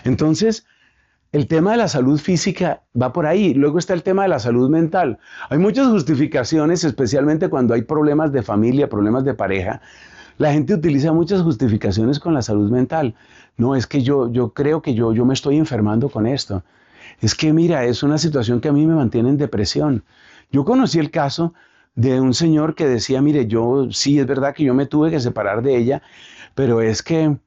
Entonces, 0.04 0.66
el 1.32 1.48
tema 1.48 1.72
de 1.72 1.78
la 1.78 1.88
salud 1.88 2.20
física 2.20 2.84
va 3.00 3.14
por 3.14 3.26
ahí. 3.26 3.54
Luego 3.54 3.80
está 3.80 3.94
el 3.94 4.04
tema 4.04 4.24
de 4.24 4.30
la 4.30 4.40
salud 4.40 4.70
mental. 4.70 5.18
Hay 5.50 5.60
muchas 5.60 5.88
justificaciones, 5.88 6.84
especialmente 6.84 7.50
cuando 7.50 7.74
hay 7.74 7.82
problemas 7.82 8.32
de 8.32 8.42
familia, 8.42 8.90
problemas 8.90 9.24
de 9.24 9.34
pareja. 9.34 9.82
La 10.38 10.54
gente 10.54 10.74
utiliza 10.74 11.12
muchas 11.12 11.42
justificaciones 11.42 12.20
con 12.20 12.34
la 12.34 12.42
salud 12.42 12.70
mental. 12.70 13.16
No, 13.58 13.76
es 13.76 13.88
que 13.88 14.02
yo, 14.02 14.32
yo 14.32 14.54
creo 14.54 14.82
que 14.82 14.94
yo, 14.94 15.14
yo 15.14 15.26
me 15.26 15.34
estoy 15.34 15.58
enfermando 15.58 16.10
con 16.10 16.28
esto. 16.28 16.64
Es 17.20 17.36
que 17.36 17.54
mira, 17.54 17.86
es 17.86 18.04
una 18.04 18.18
situación 18.18 18.62
que 18.62 18.70
a 18.70 18.74
mí 18.74 18.86
me 18.86 18.96
mantiene 18.96 19.30
en 19.30 19.38
depresión. 19.38 20.04
Yo 20.52 20.66
conocí 20.66 21.00
el 21.00 21.12
caso 21.12 21.54
de 21.96 22.22
un 22.22 22.34
señor 22.34 22.76
que 22.76 22.88
decía, 22.88 23.22
mire, 23.22 23.48
yo 23.48 23.88
sí, 23.92 24.20
es 24.20 24.28
verdad 24.28 24.54
que 24.54 24.64
yo 24.64 24.74
me 24.74 24.86
tuve 24.86 25.10
que 25.10 25.20
separar 25.20 25.64
de 25.64 25.78
ella, 25.78 26.02
pero 26.56 26.82
es 26.82 27.02
que 27.02 27.38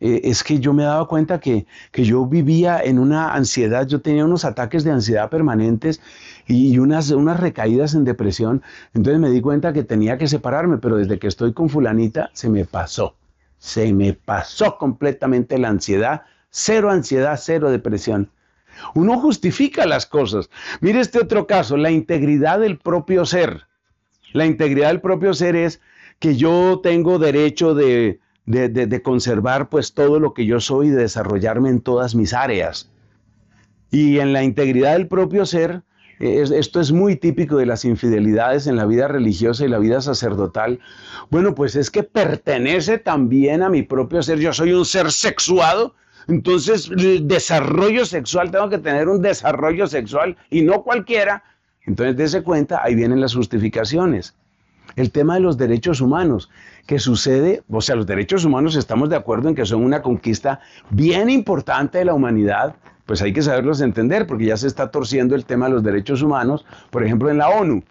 eh, 0.00 0.20
es 0.24 0.44
que 0.44 0.60
yo 0.60 0.74
me 0.74 0.82
daba 0.82 1.08
cuenta 1.08 1.40
que, 1.40 1.66
yo 1.94 2.26
vivía 2.26 2.80
en 2.82 2.98
una 2.98 3.32
ansiedad, 3.34 3.86
yo 3.86 4.02
tenía 4.02 4.24
unos 4.26 4.44
ataques 4.44 4.84
de 4.84 4.90
ansiedad 4.90 5.30
permanentes 5.30 6.02
y 6.46 6.78
unas, 6.78 7.10
unas 7.10 7.40
recaídas 7.40 7.94
en 7.94 8.04
depresión. 8.04 8.62
Entonces 8.92 9.20
me 9.20 9.30
di 9.30 9.40
cuenta 9.40 9.72
que 9.72 9.84
tenía 9.84 10.18
que 10.18 10.28
separarme, 10.28 10.78
pero 10.78 10.96
desde 10.96 11.18
que 11.18 11.28
estoy 11.28 11.54
con 11.54 11.70
fulanita 11.70 12.30
se 12.34 12.50
me 12.50 12.66
pasó. 12.66 13.14
Se 13.58 13.94
me 13.94 14.12
pasó 14.12 14.76
completamente 14.76 15.58
la 15.58 15.68
ansiedad. 15.68 16.22
Cero 16.50 16.90
ansiedad, 16.90 17.38
cero 17.40 17.70
depresión. 17.70 18.30
Uno 18.94 19.18
justifica 19.18 19.86
las 19.86 20.06
cosas. 20.06 20.50
Mire 20.80 21.00
este 21.00 21.18
otro 21.20 21.46
caso, 21.46 21.76
la 21.76 21.90
integridad 21.90 22.60
del 22.60 22.78
propio 22.78 23.26
ser. 23.26 23.66
La 24.32 24.46
integridad 24.46 24.88
del 24.88 25.00
propio 25.00 25.34
ser 25.34 25.56
es 25.56 25.80
que 26.18 26.36
yo 26.36 26.80
tengo 26.82 27.18
derecho 27.18 27.74
de, 27.74 28.20
de, 28.46 29.02
conservar 29.02 29.68
pues 29.68 29.94
todo 29.94 30.20
lo 30.20 30.34
que 30.34 30.46
yo 30.46 30.60
soy 30.60 30.88
y 30.88 30.90
desarrollarme 30.90 31.70
en 31.70 31.80
todas 31.80 32.14
mis 32.14 32.32
áreas. 32.32 32.90
Y 33.90 34.18
en 34.18 34.32
la 34.32 34.42
integridad 34.42 34.94
del 34.94 35.06
propio 35.06 35.46
ser, 35.46 35.82
esto 36.18 36.80
es 36.80 36.92
muy 36.92 37.16
típico 37.16 37.56
de 37.56 37.66
las 37.66 37.84
infidelidades 37.84 38.66
en 38.66 38.76
la 38.76 38.86
vida 38.86 39.08
religiosa 39.08 39.64
y 39.64 39.68
la 39.68 39.78
vida 39.78 40.00
sacerdotal. 40.00 40.80
Bueno, 41.30 41.54
pues 41.54 41.76
es 41.76 41.90
que 41.90 42.02
pertenece 42.02 42.98
también 42.98 43.62
a 43.62 43.68
mi 43.68 43.82
propio 43.82 44.22
ser. 44.22 44.38
Yo 44.38 44.52
soy 44.52 44.72
un 44.72 44.84
ser 44.84 45.10
sexuado, 45.10 45.94
entonces 46.28 46.90
el 46.90 47.26
desarrollo 47.28 48.04
sexual, 48.06 48.50
tengo 48.50 48.68
que 48.68 48.78
tener 48.78 49.08
un 49.08 49.20
desarrollo 49.20 49.86
sexual 49.86 50.36
y 50.50 50.62
no 50.62 50.82
cualquiera. 50.82 51.42
Entonces, 51.86 52.16
dése 52.16 52.42
cuenta, 52.42 52.80
ahí 52.82 52.94
vienen 52.94 53.20
las 53.20 53.34
justificaciones. 53.34 54.34
El 54.96 55.10
tema 55.10 55.34
de 55.34 55.40
los 55.40 55.58
derechos 55.58 56.00
humanos, 56.00 56.50
que 56.86 56.98
sucede, 56.98 57.62
o 57.68 57.80
sea, 57.80 57.96
los 57.96 58.06
derechos 58.06 58.44
humanos 58.44 58.76
estamos 58.76 59.10
de 59.10 59.16
acuerdo 59.16 59.48
en 59.48 59.54
que 59.54 59.66
son 59.66 59.82
una 59.82 60.02
conquista 60.02 60.60
bien 60.90 61.30
importante 61.30 61.98
de 61.98 62.04
la 62.04 62.14
humanidad, 62.14 62.76
pues 63.06 63.20
hay 63.20 63.32
que 63.32 63.42
saberlos 63.42 63.80
entender 63.80 64.26
porque 64.26 64.46
ya 64.46 64.56
se 64.56 64.66
está 64.66 64.90
torciendo 64.90 65.34
el 65.34 65.44
tema 65.44 65.66
de 65.66 65.72
los 65.72 65.82
derechos 65.82 66.22
humanos, 66.22 66.64
por 66.90 67.04
ejemplo, 67.04 67.30
en 67.30 67.38
la 67.38 67.48
ONU. 67.48 67.82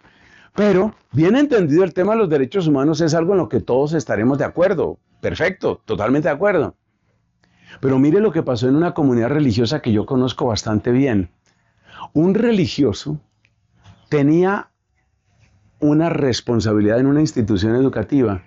Pero, 0.54 0.94
bien 1.12 1.36
entendido, 1.36 1.84
el 1.84 1.92
tema 1.92 2.12
de 2.12 2.20
los 2.20 2.30
derechos 2.30 2.66
humanos 2.66 3.00
es 3.00 3.14
algo 3.14 3.32
en 3.32 3.38
lo 3.38 3.48
que 3.48 3.60
todos 3.60 3.92
estaremos 3.92 4.38
de 4.38 4.44
acuerdo. 4.44 4.98
Perfecto, 5.20 5.80
totalmente 5.84 6.28
de 6.28 6.34
acuerdo. 6.34 6.74
Pero 7.80 7.98
mire 7.98 8.20
lo 8.20 8.32
que 8.32 8.42
pasó 8.42 8.68
en 8.68 8.76
una 8.76 8.94
comunidad 8.94 9.28
religiosa 9.28 9.80
que 9.80 9.92
yo 9.92 10.06
conozco 10.06 10.46
bastante 10.46 10.90
bien. 10.90 11.30
Un 12.12 12.34
religioso 12.34 13.20
tenía 14.08 14.70
una 15.80 16.08
responsabilidad 16.08 16.98
en 16.98 17.06
una 17.06 17.20
institución 17.20 17.74
educativa 17.74 18.42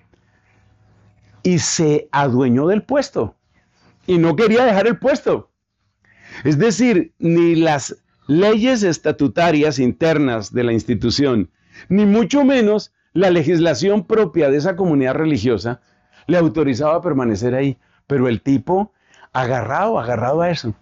y 1.44 1.60
se 1.60 2.10
adueñó 2.12 2.68
del 2.68 2.84
puesto 2.84 3.36
y 4.06 4.18
no 4.18 4.36
quería 4.36 4.66
dejar 4.66 4.88
el 4.88 4.98
puesto. 4.98 5.52
Es 6.44 6.58
decir, 6.58 7.14
ni 7.20 7.56
las 7.56 7.96
leyes 8.28 8.84
estatutarias 8.84 9.80
internas 9.80 10.52
de 10.52 10.64
la 10.64 10.74
institución, 10.74 11.50
ni 11.90 12.06
mucho 12.06 12.44
menos 12.44 12.94
la 13.14 13.30
legislación 13.30 14.06
propia 14.06 14.50
de 14.50 14.58
esa 14.58 14.76
comunidad 14.76 15.16
religiosa 15.16 15.82
le 16.28 16.38
autorizaba 16.38 16.96
a 16.96 17.02
permanecer 17.02 17.56
ahí. 17.56 17.78
Pero 18.06 18.28
el 18.28 18.42
tipo, 18.42 18.94
agarrado, 19.38 20.00
agarrado 20.00 20.42
a 20.42 20.50
eso. 20.50 20.74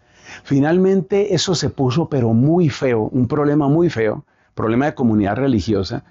Finalmente 0.44 1.36
eso 1.36 1.56
se 1.56 1.70
puso 1.70 2.10
pero 2.10 2.34
muy 2.34 2.70
feo, 2.70 3.10
un 3.12 3.28
problema 3.28 3.68
muy 3.68 3.90
feo, 3.90 4.24
problema 4.54 4.86
de 4.86 4.96
comunidad 4.96 5.36
religiosa. 5.36 6.04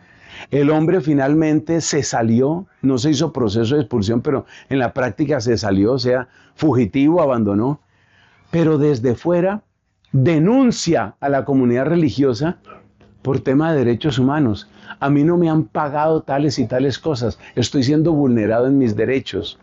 El 0.51 0.71
hombre 0.71 1.01
finalmente 1.01 1.81
se 1.81 2.03
salió, 2.03 2.67
no 2.83 2.99
se 2.99 3.11
hizo 3.11 3.33
proceso 3.33 3.77
de 3.77 3.83
expulsión, 3.83 4.21
pero 4.21 4.45
en 4.69 4.79
la 4.79 4.93
práctica 4.93 5.41
se 5.41 5.57
salió, 5.57 5.93
o 5.93 5.99
sea, 5.99 6.29
fugitivo, 6.55 7.23
abandonó. 7.23 7.81
Pero 8.51 8.79
desde 8.79 9.15
fuera 9.15 9.63
denuncia 10.13 11.17
a 11.21 11.29
la 11.29 11.45
comunidad 11.45 11.87
religiosa 11.87 12.59
por 13.23 13.41
tema 13.41 13.73
de 13.73 13.79
derechos 13.79 14.19
humanos. 14.19 14.69
A 15.01 15.09
mí 15.09 15.25
no 15.25 15.39
me 15.39 15.49
han 15.49 15.65
pagado 15.65 16.23
tales 16.23 16.59
y 16.59 16.67
tales 16.67 16.99
cosas. 16.99 17.39
Estoy 17.55 17.85
siendo 17.85 18.13
vulnerado 18.13 18.67
en 18.67 18.77
mis 18.77 18.95
derechos. 18.95 19.59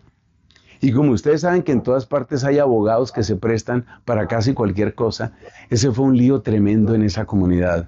Y 0.82 0.92
como 0.92 1.12
ustedes 1.12 1.42
saben 1.42 1.62
que 1.62 1.72
en 1.72 1.84
todas 1.84 2.08
partes 2.08 2.44
hay 2.44 2.58
abogados 2.58 3.12
que 3.12 3.22
se 3.22 3.36
prestan 3.36 3.86
para 4.04 4.28
casi 4.28 4.56
cualquier 4.56 4.96
cosa, 4.96 5.34
ese 5.70 5.92
fue 5.92 6.06
un 6.06 6.18
lío 6.18 6.42
tremendo 6.42 6.96
en 6.96 7.04
esa 7.04 7.26
comunidad. 7.26 7.88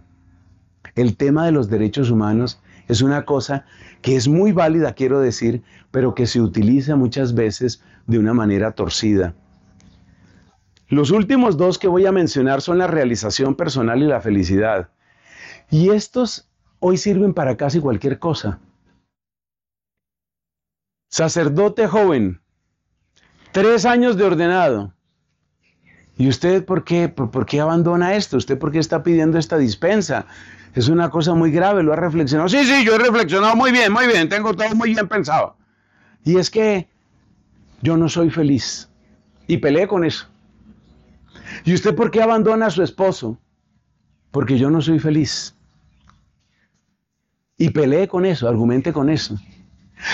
El 0.96 1.18
tema 1.18 1.46
de 1.46 1.52
los 1.52 1.70
derechos 1.70 2.12
humanos 2.12 2.62
es 2.88 3.02
una 3.02 3.26
cosa 3.26 3.66
que 4.04 4.16
es 4.16 4.28
muy 4.28 4.52
válida, 4.52 4.94
quiero 4.94 5.20
decir, 5.20 5.64
pero 5.90 6.14
que 6.14 6.28
se 6.28 6.40
utiliza 6.40 6.96
muchas 6.96 7.34
veces 7.34 7.82
de 8.06 8.20
una 8.20 8.36
manera 8.36 8.74
torcida. 8.74 9.34
Los 10.88 11.10
últimos 11.10 11.58
dos 11.58 11.80
que 11.80 11.88
voy 11.88 12.06
a 12.06 12.12
mencionar 12.12 12.62
son 12.62 12.78
la 12.78 12.86
realización 12.86 13.56
personal 13.56 14.04
y 14.04 14.06
la 14.06 14.22
felicidad. 14.22 14.90
Y 15.72 15.90
estos 15.90 16.48
hoy 16.78 16.98
sirven 16.98 17.34
para 17.34 17.58
casi 17.58 17.80
cualquier 17.80 18.20
cosa. 18.20 18.60
Sacerdote 21.10 21.88
joven, 21.88 22.43
tres 23.54 23.86
años 23.86 24.18
de 24.18 24.26
ordenado. 24.26 24.94
¿Y 26.18 26.28
usted 26.28 26.66
por 26.66 26.84
qué, 26.84 27.08
por, 27.08 27.46
qué 27.46 27.62
abandona 27.62 28.16
esto? 28.16 28.38
¿Usted 28.38 28.58
por 28.58 28.72
qué 28.72 28.80
está 28.80 29.02
pidiendo 29.02 29.38
esta 29.38 29.58
dispensa? 29.58 30.26
Es 30.76 30.90
una 30.90 31.10
cosa 31.10 31.34
muy 31.34 31.52
grave, 31.52 31.84
lo 31.84 31.94
ha 31.94 31.96
reflexionado. 31.96 32.50
Sí, 32.50 32.66
sí, 32.66 32.84
yo 32.84 32.96
he 32.96 33.00
reflexionado 33.00 33.56
muy 33.56 33.72
bien, 33.72 33.94
muy 33.94 34.08
bien, 34.08 34.28
tengo 34.28 34.54
todo 34.54 34.76
muy 34.76 34.94
bien 34.94 35.08
pensado. 35.08 35.56
Y 36.26 36.38
es 36.38 36.50
que 36.50 36.88
yo 37.82 37.96
no 37.96 38.10
soy 38.10 38.30
feliz. 38.30 38.90
Y 39.48 39.58
peleé 39.58 39.88
con 39.88 40.04
eso. 40.04 40.28
¿Y 41.64 41.74
usted 41.74 41.96
por 41.96 42.12
qué 42.12 42.22
abandona 42.22 42.68
a 42.68 42.72
su 42.72 42.82
esposo? 42.82 43.40
Porque 44.32 44.58
yo 44.58 44.70
no 44.70 44.82
soy 44.82 45.00
feliz. 45.00 45.56
Y 47.58 47.70
peleé 47.70 48.08
con 48.08 48.26
eso, 48.26 48.48
argumente 48.48 48.92
con 48.94 49.10
eso. 49.10 49.38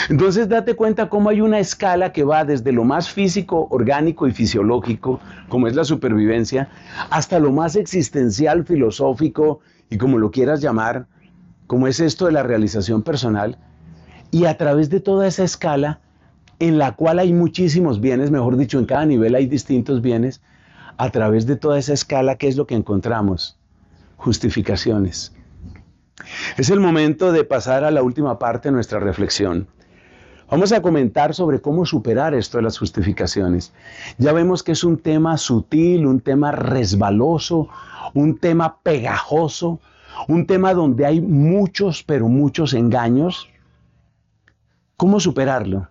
Entonces 0.10 0.48
date 0.50 0.76
cuenta 0.76 1.10
cómo 1.10 1.30
hay 1.30 1.42
una 1.42 1.60
escala 1.60 2.12
que 2.12 2.24
va 2.24 2.46
desde 2.46 2.72
lo 2.72 2.84
más 2.84 3.10
físico, 3.10 3.68
orgánico 3.72 4.28
y 4.28 4.32
fisiológico, 4.32 5.20
como 5.48 5.68
es 5.68 5.76
la 5.76 5.84
supervivencia, 5.84 6.70
hasta 7.10 7.40
lo 7.40 7.52
más 7.52 7.76
existencial, 7.76 8.66
filosófico 8.66 9.60
y 9.90 9.98
como 9.98 10.18
lo 10.18 10.32
quieras 10.32 10.62
llamar, 10.62 11.08
como 11.68 11.88
es 11.88 12.00
esto 12.00 12.26
de 12.28 12.34
la 12.34 12.44
realización 12.44 13.02
personal. 13.02 13.58
Y 14.32 14.46
a 14.46 14.58
través 14.58 14.90
de 14.90 15.00
toda 15.00 15.28
esa 15.28 15.44
escala, 15.44 16.00
en 16.60 16.78
la 16.78 16.92
cual 16.96 17.20
hay 17.20 17.34
muchísimos 17.34 18.00
bienes, 18.00 18.32
mejor 18.32 18.58
dicho, 18.58 18.78
en 18.80 18.86
cada 18.86 19.06
nivel 19.06 19.34
hay 19.34 19.48
distintos 19.48 20.02
bienes, 20.02 20.42
a 20.98 21.10
través 21.10 21.46
de 21.46 21.56
toda 21.56 21.80
esa 21.80 21.94
escala, 21.94 22.36
¿qué 22.36 22.48
es 22.48 22.58
lo 22.58 22.68
que 22.68 22.76
encontramos? 22.76 23.58
Justificaciones. 24.18 25.34
Es 26.58 26.70
el 26.70 26.82
momento 26.82 27.32
de 27.32 27.46
pasar 27.46 27.86
a 27.86 27.92
la 27.92 28.04
última 28.04 28.38
parte 28.38 28.68
de 28.68 28.74
nuestra 28.74 29.00
reflexión. 29.00 29.68
Vamos 30.50 30.72
a 30.72 30.82
comentar 30.82 31.36
sobre 31.36 31.62
cómo 31.62 31.86
superar 31.86 32.34
esto 32.34 32.58
de 32.58 32.64
las 32.64 32.80
justificaciones. 32.80 33.72
Ya 34.18 34.34
vemos 34.34 34.64
que 34.64 34.72
es 34.72 34.84
un 34.84 34.98
tema 34.98 35.38
sutil, 35.38 36.08
un 36.08 36.22
tema 36.22 36.52
resbaloso, 36.52 37.70
un 38.16 38.36
tema 38.38 38.80
pegajoso, 38.82 39.80
un 40.28 40.48
tema 40.48 40.74
donde 40.74 41.06
hay 41.06 41.22
muchos, 41.22 42.02
pero 42.02 42.28
muchos 42.28 42.74
engaños. 42.74 43.48
¿Cómo 44.98 45.20
superarlo? 45.20 45.88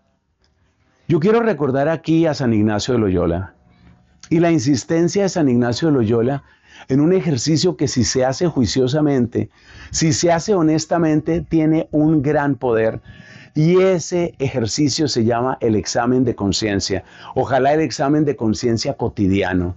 Yo 1.06 1.20
quiero 1.20 1.40
recordar 1.40 1.88
aquí 1.88 2.26
a 2.26 2.34
San 2.34 2.52
Ignacio 2.52 2.94
de 2.94 3.00
Loyola 3.00 3.54
y 4.28 4.40
la 4.40 4.50
insistencia 4.50 5.22
de 5.22 5.28
San 5.28 5.48
Ignacio 5.48 5.88
de 5.88 5.94
Loyola 5.94 6.42
en 6.88 7.00
un 7.00 7.12
ejercicio 7.12 7.76
que 7.76 7.86
si 7.86 8.02
se 8.02 8.24
hace 8.24 8.48
juiciosamente, 8.48 9.50
si 9.90 10.12
se 10.12 10.32
hace 10.32 10.54
honestamente, 10.54 11.42
tiene 11.42 11.88
un 11.92 12.22
gran 12.22 12.56
poder. 12.56 13.00
Y 13.58 13.82
ese 13.82 14.36
ejercicio 14.38 15.08
se 15.08 15.24
llama 15.24 15.58
el 15.60 15.74
examen 15.74 16.22
de 16.22 16.36
conciencia. 16.36 17.02
Ojalá 17.34 17.74
el 17.74 17.80
examen 17.80 18.24
de 18.24 18.36
conciencia 18.36 18.94
cotidiano. 18.94 19.74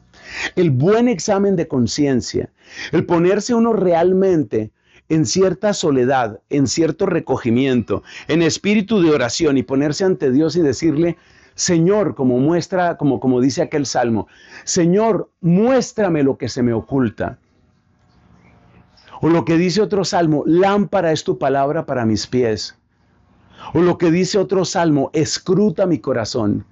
El 0.55 0.69
buen 0.69 1.07
examen 1.07 1.55
de 1.55 1.67
conciencia, 1.67 2.51
el 2.91 3.07
ponerse 3.07 3.55
uno 3.55 3.73
realmente 3.73 4.69
en 5.09 5.25
cierta 5.25 5.73
soledad, 5.73 6.41
en 6.51 6.67
cierto 6.67 7.07
recogimiento, 7.07 8.03
en 8.27 8.43
espíritu 8.43 9.01
de 9.01 9.09
oración 9.09 9.57
y 9.57 9.63
ponerse 9.63 10.05
ante 10.05 10.29
Dios 10.29 10.55
y 10.55 10.61
decirle, 10.61 11.17
Señor, 11.55 12.13
como 12.13 12.37
muestra, 12.37 12.97
como, 12.97 13.19
como 13.19 13.41
dice 13.41 13.63
aquel 13.63 13.87
salmo, 13.87 14.27
Señor, 14.63 15.31
muéstrame 15.41 16.21
lo 16.21 16.37
que 16.37 16.49
se 16.49 16.61
me 16.61 16.73
oculta. 16.73 17.39
O 19.21 19.29
lo 19.29 19.43
que 19.43 19.57
dice 19.57 19.81
otro 19.81 20.05
salmo, 20.05 20.43
lámpara 20.45 21.11
es 21.11 21.23
tu 21.23 21.39
palabra 21.39 21.87
para 21.87 22.05
mis 22.05 22.27
pies. 22.27 22.77
O 23.73 23.81
lo 23.81 23.97
que 23.97 24.11
dice 24.11 24.37
otro 24.37 24.65
salmo, 24.65 25.09
escruta 25.13 25.85
mi 25.85 25.99
corazón. 25.99 26.65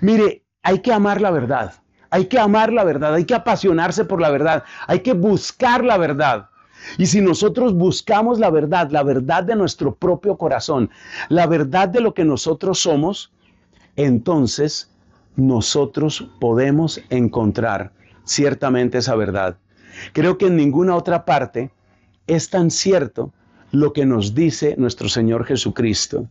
Mire, 0.00 0.44
hay 0.62 0.80
que 0.80 0.92
amar 0.92 1.20
la 1.20 1.30
verdad. 1.30 1.74
Hay 2.10 2.26
que 2.26 2.38
amar 2.38 2.72
la 2.72 2.84
verdad, 2.84 3.14
hay 3.14 3.24
que 3.24 3.34
apasionarse 3.34 4.04
por 4.04 4.20
la 4.20 4.30
verdad, 4.30 4.64
hay 4.86 5.00
que 5.00 5.12
buscar 5.12 5.84
la 5.84 5.98
verdad. 5.98 6.48
Y 6.98 7.06
si 7.06 7.20
nosotros 7.20 7.74
buscamos 7.74 8.38
la 8.38 8.50
verdad, 8.50 8.90
la 8.90 9.02
verdad 9.02 9.42
de 9.42 9.56
nuestro 9.56 9.94
propio 9.94 10.36
corazón, 10.36 10.90
la 11.28 11.46
verdad 11.46 11.88
de 11.88 12.00
lo 12.00 12.14
que 12.14 12.24
nosotros 12.24 12.78
somos, 12.78 13.32
entonces 13.96 14.90
nosotros 15.34 16.28
podemos 16.40 17.00
encontrar 17.10 17.92
ciertamente 18.24 18.98
esa 18.98 19.16
verdad. 19.16 19.56
Creo 20.12 20.38
que 20.38 20.46
en 20.46 20.56
ninguna 20.56 20.94
otra 20.94 21.24
parte 21.24 21.70
es 22.26 22.50
tan 22.50 22.70
cierto 22.70 23.32
lo 23.72 23.92
que 23.92 24.06
nos 24.06 24.34
dice 24.34 24.74
nuestro 24.78 25.08
Señor 25.08 25.44
Jesucristo. 25.44 26.28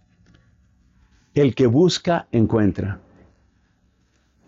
El 1.36 1.54
que 1.54 1.67
busca, 1.67 2.28
encuentra. 2.32 3.00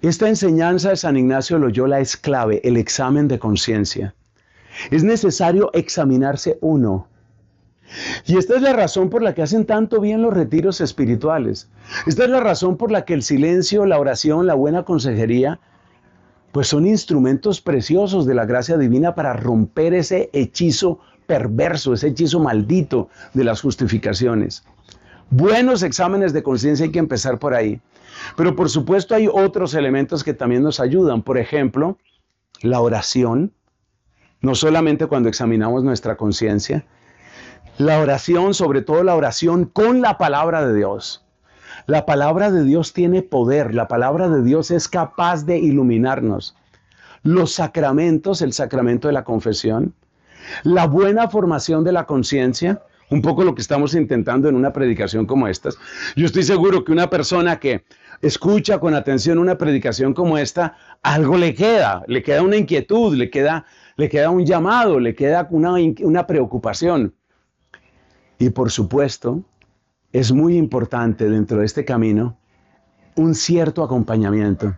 Esta 0.01 0.27
enseñanza 0.27 0.89
de 0.89 0.95
San 0.95 1.17
Ignacio 1.17 1.59
Loyola 1.59 1.99
es 1.99 2.17
clave, 2.17 2.61
el 2.63 2.77
examen 2.77 3.27
de 3.27 3.39
conciencia. 3.39 4.15
Es 4.89 5.03
necesario 5.03 5.69
examinarse 5.73 6.57
uno 6.61 7.07
y 8.25 8.37
esta 8.37 8.55
es 8.55 8.61
la 8.61 8.73
razón 8.73 9.09
por 9.09 9.21
la 9.21 9.33
que 9.33 9.41
hacen 9.41 9.65
tanto 9.65 10.01
bien 10.01 10.21
los 10.21 10.33
retiros 10.33 10.81
espirituales. 10.81 11.69
Esta 12.05 12.25
es 12.25 12.29
la 12.29 12.39
razón 12.39 12.77
por 12.77 12.91
la 12.91 13.05
que 13.05 13.13
el 13.13 13.23
silencio, 13.23 13.85
la 13.85 13.99
oración, 13.99 14.45
la 14.45 14.55
buena 14.55 14.83
consejería, 14.83 15.59
pues 16.51 16.67
son 16.67 16.85
instrumentos 16.85 17.61
preciosos 17.61 18.25
de 18.25 18.35
la 18.35 18.45
gracia 18.45 18.77
divina 18.77 19.15
para 19.15 19.33
romper 19.33 19.93
ese 19.93 20.29
hechizo 20.33 20.99
perverso, 21.25 21.93
ese 21.93 22.07
hechizo 22.07 22.39
maldito 22.39 23.09
de 23.33 23.43
las 23.43 23.61
justificaciones. 23.61 24.63
Buenos 25.29 25.83
exámenes 25.83 26.31
de 26.31 26.41
conciencia 26.41 26.85
hay 26.85 26.91
que 26.91 26.99
empezar 26.99 27.37
por 27.37 27.53
ahí. 27.53 27.81
Pero 28.35 28.55
por 28.55 28.69
supuesto 28.69 29.13
hay 29.13 29.27
otros 29.31 29.73
elementos 29.73 30.23
que 30.23 30.33
también 30.33 30.63
nos 30.63 30.79
ayudan. 30.79 31.21
Por 31.21 31.37
ejemplo, 31.37 31.97
la 32.61 32.79
oración, 32.79 33.53
no 34.41 34.55
solamente 34.55 35.07
cuando 35.07 35.29
examinamos 35.29 35.83
nuestra 35.83 36.15
conciencia, 36.15 36.85
la 37.77 37.99
oración, 37.99 38.53
sobre 38.53 38.81
todo 38.81 39.03
la 39.03 39.15
oración 39.15 39.65
con 39.65 40.01
la 40.01 40.17
palabra 40.17 40.65
de 40.65 40.75
Dios. 40.75 41.25
La 41.85 42.05
palabra 42.05 42.49
de 42.49 42.63
Dios 42.63 42.93
tiene 42.93 43.21
poder, 43.21 43.75
la 43.75 43.87
palabra 43.87 44.29
de 44.29 44.41
Dios 44.41 44.71
es 44.71 44.87
capaz 44.87 45.45
de 45.45 45.57
iluminarnos. 45.57 46.55
los 47.23 47.51
sacramentos, 47.53 48.41
el 48.41 48.53
sacramento 48.53 49.07
de 49.09 49.13
la 49.13 49.25
confesión, 49.25 49.93
la 50.63 50.87
buena 50.87 51.29
formación 51.29 51.83
de 51.83 51.91
la 51.91 52.05
conciencia, 52.05 52.81
un 53.09 53.21
poco 53.21 53.43
lo 53.43 53.55
que 53.55 53.61
estamos 53.61 53.93
intentando 53.95 54.49
en 54.49 54.55
una 54.55 54.73
predicación 54.73 55.25
como 55.25 55.47
esta. 55.47 55.69
Yo 56.15 56.25
estoy 56.25 56.43
seguro 56.43 56.83
que 56.83 56.91
una 56.91 57.09
persona 57.09 57.59
que 57.59 57.85
escucha 58.21 58.79
con 58.79 58.93
atención 58.93 59.37
una 59.37 59.57
predicación 59.57 60.13
como 60.13 60.37
esta, 60.37 60.75
algo 61.03 61.37
le 61.37 61.53
queda, 61.53 62.03
le 62.07 62.21
queda 62.21 62.41
una 62.41 62.57
inquietud, 62.57 63.15
le 63.15 63.29
queda, 63.29 63.65
le 63.95 64.09
queda 64.09 64.29
un 64.29 64.45
llamado, 64.45 64.99
le 64.99 65.15
queda 65.15 65.47
una, 65.51 65.73
una 66.01 66.27
preocupación. 66.27 67.13
Y 68.39 68.49
por 68.49 68.71
supuesto, 68.71 69.43
es 70.11 70.31
muy 70.31 70.57
importante 70.57 71.29
dentro 71.29 71.59
de 71.59 71.65
este 71.65 71.85
camino 71.85 72.37
un 73.15 73.35
cierto 73.35 73.83
acompañamiento. 73.83 74.75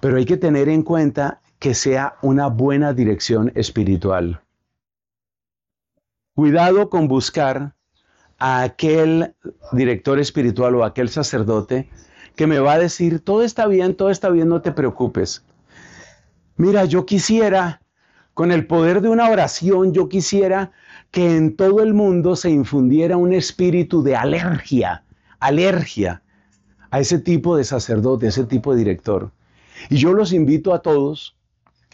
Pero 0.00 0.16
hay 0.16 0.24
que 0.24 0.36
tener 0.36 0.68
en 0.68 0.82
cuenta 0.82 1.40
que 1.58 1.74
sea 1.74 2.16
una 2.22 2.48
buena 2.48 2.92
dirección 2.92 3.52
espiritual. 3.54 4.41
Cuidado 6.34 6.88
con 6.88 7.08
buscar 7.08 7.74
a 8.38 8.62
aquel 8.62 9.34
director 9.72 10.18
espiritual 10.18 10.74
o 10.74 10.84
aquel 10.84 11.10
sacerdote 11.10 11.90
que 12.36 12.46
me 12.46 12.58
va 12.58 12.72
a 12.72 12.78
decir, 12.78 13.20
todo 13.20 13.42
está 13.42 13.66
bien, 13.66 13.94
todo 13.94 14.08
está 14.08 14.30
bien, 14.30 14.48
no 14.48 14.62
te 14.62 14.72
preocupes. 14.72 15.44
Mira, 16.56 16.86
yo 16.86 17.04
quisiera, 17.04 17.82
con 18.32 18.50
el 18.50 18.66
poder 18.66 19.02
de 19.02 19.10
una 19.10 19.28
oración, 19.28 19.92
yo 19.92 20.08
quisiera 20.08 20.72
que 21.10 21.36
en 21.36 21.54
todo 21.54 21.82
el 21.82 21.92
mundo 21.92 22.34
se 22.34 22.48
infundiera 22.48 23.18
un 23.18 23.34
espíritu 23.34 24.02
de 24.02 24.16
alergia, 24.16 25.04
alergia 25.38 26.22
a 26.90 27.00
ese 27.00 27.18
tipo 27.18 27.58
de 27.58 27.64
sacerdote, 27.64 28.26
a 28.26 28.28
ese 28.30 28.44
tipo 28.44 28.72
de 28.72 28.78
director. 28.78 29.30
Y 29.90 29.96
yo 29.96 30.14
los 30.14 30.32
invito 30.32 30.72
a 30.72 30.80
todos 30.80 31.36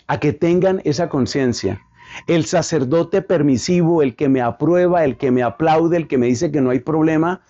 a 0.06 0.20
que 0.20 0.32
tengan 0.32 0.80
esa 0.84 1.08
conciencia 1.08 1.80
el 2.26 2.44
sacerdote 2.44 3.22
permisivo, 3.22 4.02
el 4.02 4.16
que 4.16 4.28
me 4.28 4.40
aprueba, 4.40 5.04
el 5.04 5.16
que 5.16 5.30
me 5.30 5.42
aplaude, 5.42 5.96
el 5.96 6.08
que 6.08 6.18
me 6.18 6.26
dice 6.26 6.50
que 6.50 6.60
no 6.60 6.70
hay 6.70 6.80
problema. 6.80 7.40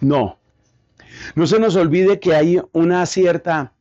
No. 0.00 0.38
No 1.34 1.46
se 1.46 1.58
nos 1.58 1.76
olvide 1.76 2.20
que 2.20 2.34
hay 2.34 2.60
una 2.72 3.04
cierta, 3.06 3.72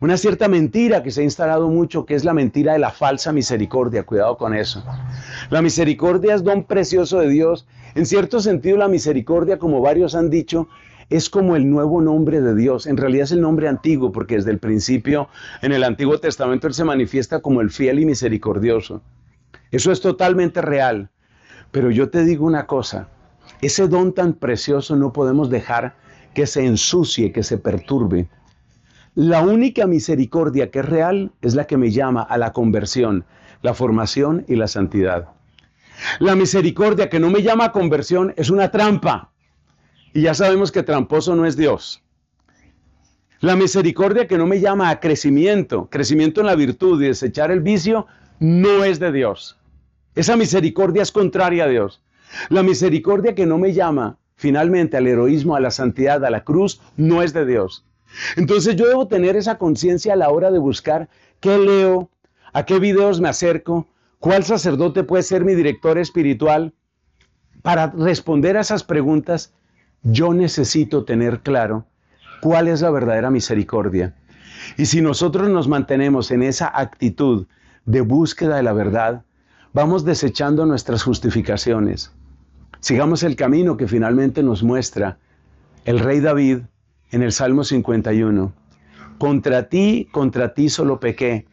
una 0.00 0.16
cierta 0.16 0.48
mentira 0.48 1.02
que 1.02 1.10
se 1.10 1.20
ha 1.20 1.24
instalado 1.24 1.68
mucho, 1.68 2.06
que 2.06 2.14
es 2.14 2.24
la 2.24 2.34
mentira 2.34 2.72
de 2.72 2.78
la 2.78 2.90
falsa 2.90 3.32
misericordia. 3.32 4.04
Cuidado 4.04 4.36
con 4.36 4.54
eso. 4.54 4.84
La 5.50 5.62
misericordia 5.62 6.34
es 6.34 6.42
don 6.42 6.64
precioso 6.64 7.18
de 7.20 7.28
Dios. 7.28 7.66
En 7.94 8.06
cierto 8.06 8.40
sentido, 8.40 8.76
la 8.76 8.88
misericordia, 8.88 9.58
como 9.58 9.80
varios 9.80 10.14
han 10.14 10.30
dicho, 10.30 10.68
es 11.10 11.30
como 11.30 11.56
el 11.56 11.70
nuevo 11.70 12.00
nombre 12.00 12.40
de 12.40 12.54
Dios. 12.54 12.86
En 12.86 12.96
realidad 12.96 13.24
es 13.24 13.32
el 13.32 13.40
nombre 13.40 13.68
antiguo, 13.68 14.12
porque 14.12 14.36
desde 14.36 14.50
el 14.50 14.58
principio 14.58 15.28
en 15.62 15.72
el 15.72 15.84
Antiguo 15.84 16.18
Testamento 16.18 16.66
Él 16.66 16.74
se 16.74 16.84
manifiesta 16.84 17.40
como 17.40 17.60
el 17.60 17.70
fiel 17.70 17.98
y 17.98 18.06
misericordioso. 18.06 19.02
Eso 19.70 19.92
es 19.92 20.00
totalmente 20.00 20.62
real. 20.62 21.10
Pero 21.70 21.90
yo 21.90 22.10
te 22.10 22.24
digo 22.24 22.46
una 22.46 22.66
cosa, 22.66 23.08
ese 23.60 23.88
don 23.88 24.14
tan 24.14 24.34
precioso 24.34 24.96
no 24.96 25.12
podemos 25.12 25.50
dejar 25.50 25.96
que 26.34 26.46
se 26.46 26.64
ensucie, 26.64 27.32
que 27.32 27.42
se 27.42 27.58
perturbe. 27.58 28.28
La 29.14 29.42
única 29.42 29.86
misericordia 29.86 30.70
que 30.70 30.78
es 30.78 30.84
real 30.84 31.32
es 31.42 31.54
la 31.54 31.66
que 31.66 31.76
me 31.76 31.90
llama 31.90 32.22
a 32.22 32.38
la 32.38 32.52
conversión, 32.52 33.24
la 33.62 33.74
formación 33.74 34.44
y 34.48 34.56
la 34.56 34.68
santidad. 34.68 35.28
La 36.20 36.36
misericordia 36.36 37.08
que 37.08 37.18
no 37.18 37.28
me 37.28 37.42
llama 37.42 37.66
a 37.66 37.72
conversión 37.72 38.32
es 38.36 38.50
una 38.50 38.70
trampa. 38.70 39.32
Y 40.12 40.22
ya 40.22 40.34
sabemos 40.34 40.70
que 40.70 40.82
tramposo 40.82 41.34
no 41.34 41.44
es 41.44 41.56
Dios. 41.56 42.02
La 43.40 43.56
misericordia 43.56 44.26
que 44.26 44.38
no 44.38 44.46
me 44.46 44.60
llama 44.60 44.90
a 44.90 45.00
crecimiento, 45.00 45.88
crecimiento 45.90 46.40
en 46.40 46.46
la 46.46 46.56
virtud 46.56 47.02
y 47.02 47.06
desechar 47.06 47.50
el 47.50 47.60
vicio, 47.60 48.06
no 48.40 48.84
es 48.84 48.98
de 48.98 49.12
Dios. 49.12 49.58
Esa 50.14 50.36
misericordia 50.36 51.02
es 51.02 51.12
contraria 51.12 51.64
a 51.64 51.68
Dios. 51.68 52.02
La 52.48 52.62
misericordia 52.62 53.34
que 53.34 53.46
no 53.46 53.58
me 53.58 53.72
llama 53.72 54.18
finalmente 54.36 54.96
al 54.96 55.06
heroísmo, 55.06 55.56
a 55.56 55.60
la 55.60 55.70
santidad, 55.70 56.24
a 56.24 56.30
la 56.30 56.44
cruz, 56.44 56.80
no 56.96 57.22
es 57.22 57.32
de 57.32 57.44
Dios. 57.44 57.84
Entonces 58.36 58.76
yo 58.76 58.86
debo 58.86 59.08
tener 59.08 59.36
esa 59.36 59.58
conciencia 59.58 60.12
a 60.12 60.16
la 60.16 60.30
hora 60.30 60.50
de 60.50 60.58
buscar 60.58 61.08
qué 61.40 61.58
leo, 61.58 62.10
a 62.52 62.64
qué 62.64 62.78
videos 62.78 63.20
me 63.20 63.28
acerco, 63.28 63.88
cuál 64.18 64.44
sacerdote 64.44 65.04
puede 65.04 65.22
ser 65.22 65.44
mi 65.44 65.54
director 65.54 65.98
espiritual. 65.98 66.72
Para 67.62 67.88
responder 67.88 68.56
a 68.56 68.60
esas 68.60 68.84
preguntas, 68.84 69.52
yo 70.02 70.32
necesito 70.32 71.04
tener 71.04 71.40
claro 71.40 71.86
cuál 72.40 72.68
es 72.68 72.80
la 72.80 72.90
verdadera 72.90 73.30
misericordia. 73.30 74.14
Y 74.76 74.86
si 74.86 75.00
nosotros 75.00 75.48
nos 75.48 75.68
mantenemos 75.68 76.30
en 76.30 76.42
esa 76.42 76.70
actitud 76.72 77.46
de 77.88 78.02
búsqueda 78.02 78.56
de 78.56 78.62
la 78.62 78.74
verdad, 78.74 79.24
vamos 79.72 80.04
desechando 80.04 80.66
nuestras 80.66 81.02
justificaciones. 81.02 82.12
Sigamos 82.80 83.22
el 83.22 83.34
camino 83.34 83.78
que 83.78 83.88
finalmente 83.88 84.42
nos 84.42 84.62
muestra 84.62 85.18
el 85.86 85.98
rey 85.98 86.20
David 86.20 86.58
en 87.12 87.22
el 87.22 87.32
Salmo 87.32 87.64
51. 87.64 88.52
Contra 89.16 89.70
ti, 89.70 90.06
contra 90.12 90.52
ti 90.52 90.68
solo 90.68 91.00
pequé, 91.00 91.46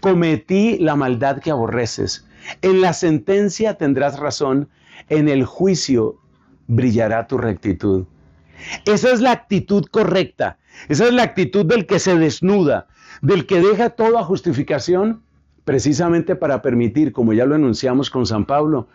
cometí 0.00 0.78
la 0.78 0.96
maldad 0.96 1.40
que 1.40 1.50
aborreces. 1.50 2.26
En 2.62 2.80
la 2.80 2.94
sentencia 2.94 3.74
tendrás 3.74 4.18
razón, 4.18 4.70
en 5.10 5.28
el 5.28 5.44
juicio 5.44 6.16
brillará 6.68 7.26
tu 7.26 7.36
rectitud. 7.36 8.06
Esa 8.86 9.12
es 9.12 9.20
la 9.20 9.32
actitud 9.32 9.84
correcta, 9.90 10.56
esa 10.88 11.04
es 11.04 11.12
la 11.12 11.22
actitud 11.24 11.66
del 11.66 11.84
que 11.84 11.98
se 11.98 12.16
desnuda, 12.16 12.86
del 13.20 13.44
que 13.44 13.60
deja 13.60 13.90
toda 13.90 14.24
justificación 14.24 15.22
precisamente 15.64 16.36
para 16.36 16.62
permitir, 16.62 17.12
como 17.12 17.32
ya 17.32 17.46
lo 17.46 17.54
enunciamos 17.54 18.10
con 18.10 18.26
San 18.26 18.44
Pablo, 18.44 18.88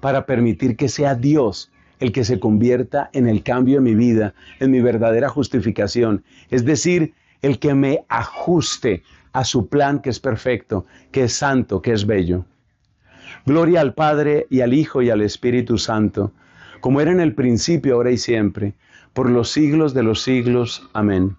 para 0.00 0.26
permitir 0.26 0.76
que 0.76 0.88
sea 0.88 1.14
Dios 1.14 1.70
el 2.00 2.12
que 2.12 2.24
se 2.24 2.40
convierta 2.40 3.10
en 3.12 3.28
el 3.28 3.42
cambio 3.42 3.76
de 3.76 3.80
mi 3.80 3.94
vida, 3.94 4.34
en 4.60 4.70
mi 4.70 4.80
verdadera 4.80 5.28
justificación, 5.28 6.24
es 6.50 6.64
decir, 6.64 7.14
el 7.42 7.58
que 7.58 7.74
me 7.74 8.04
ajuste 8.08 9.02
a 9.32 9.44
su 9.44 9.68
plan 9.68 10.00
que 10.00 10.10
es 10.10 10.20
perfecto, 10.20 10.86
que 11.12 11.24
es 11.24 11.34
santo, 11.34 11.82
que 11.82 11.92
es 11.92 12.06
bello. 12.06 12.44
Gloria 13.46 13.80
al 13.80 13.94
Padre 13.94 14.46
y 14.50 14.60
al 14.60 14.72
Hijo 14.72 15.02
y 15.02 15.10
al 15.10 15.20
Espíritu 15.20 15.78
Santo, 15.78 16.32
como 16.80 17.00
era 17.00 17.12
en 17.12 17.20
el 17.20 17.34
principio, 17.34 17.94
ahora 17.94 18.10
y 18.10 18.18
siempre, 18.18 18.74
por 19.12 19.30
los 19.30 19.50
siglos 19.50 19.94
de 19.94 20.02
los 20.02 20.22
siglos. 20.22 20.88
Amén. 20.92 21.36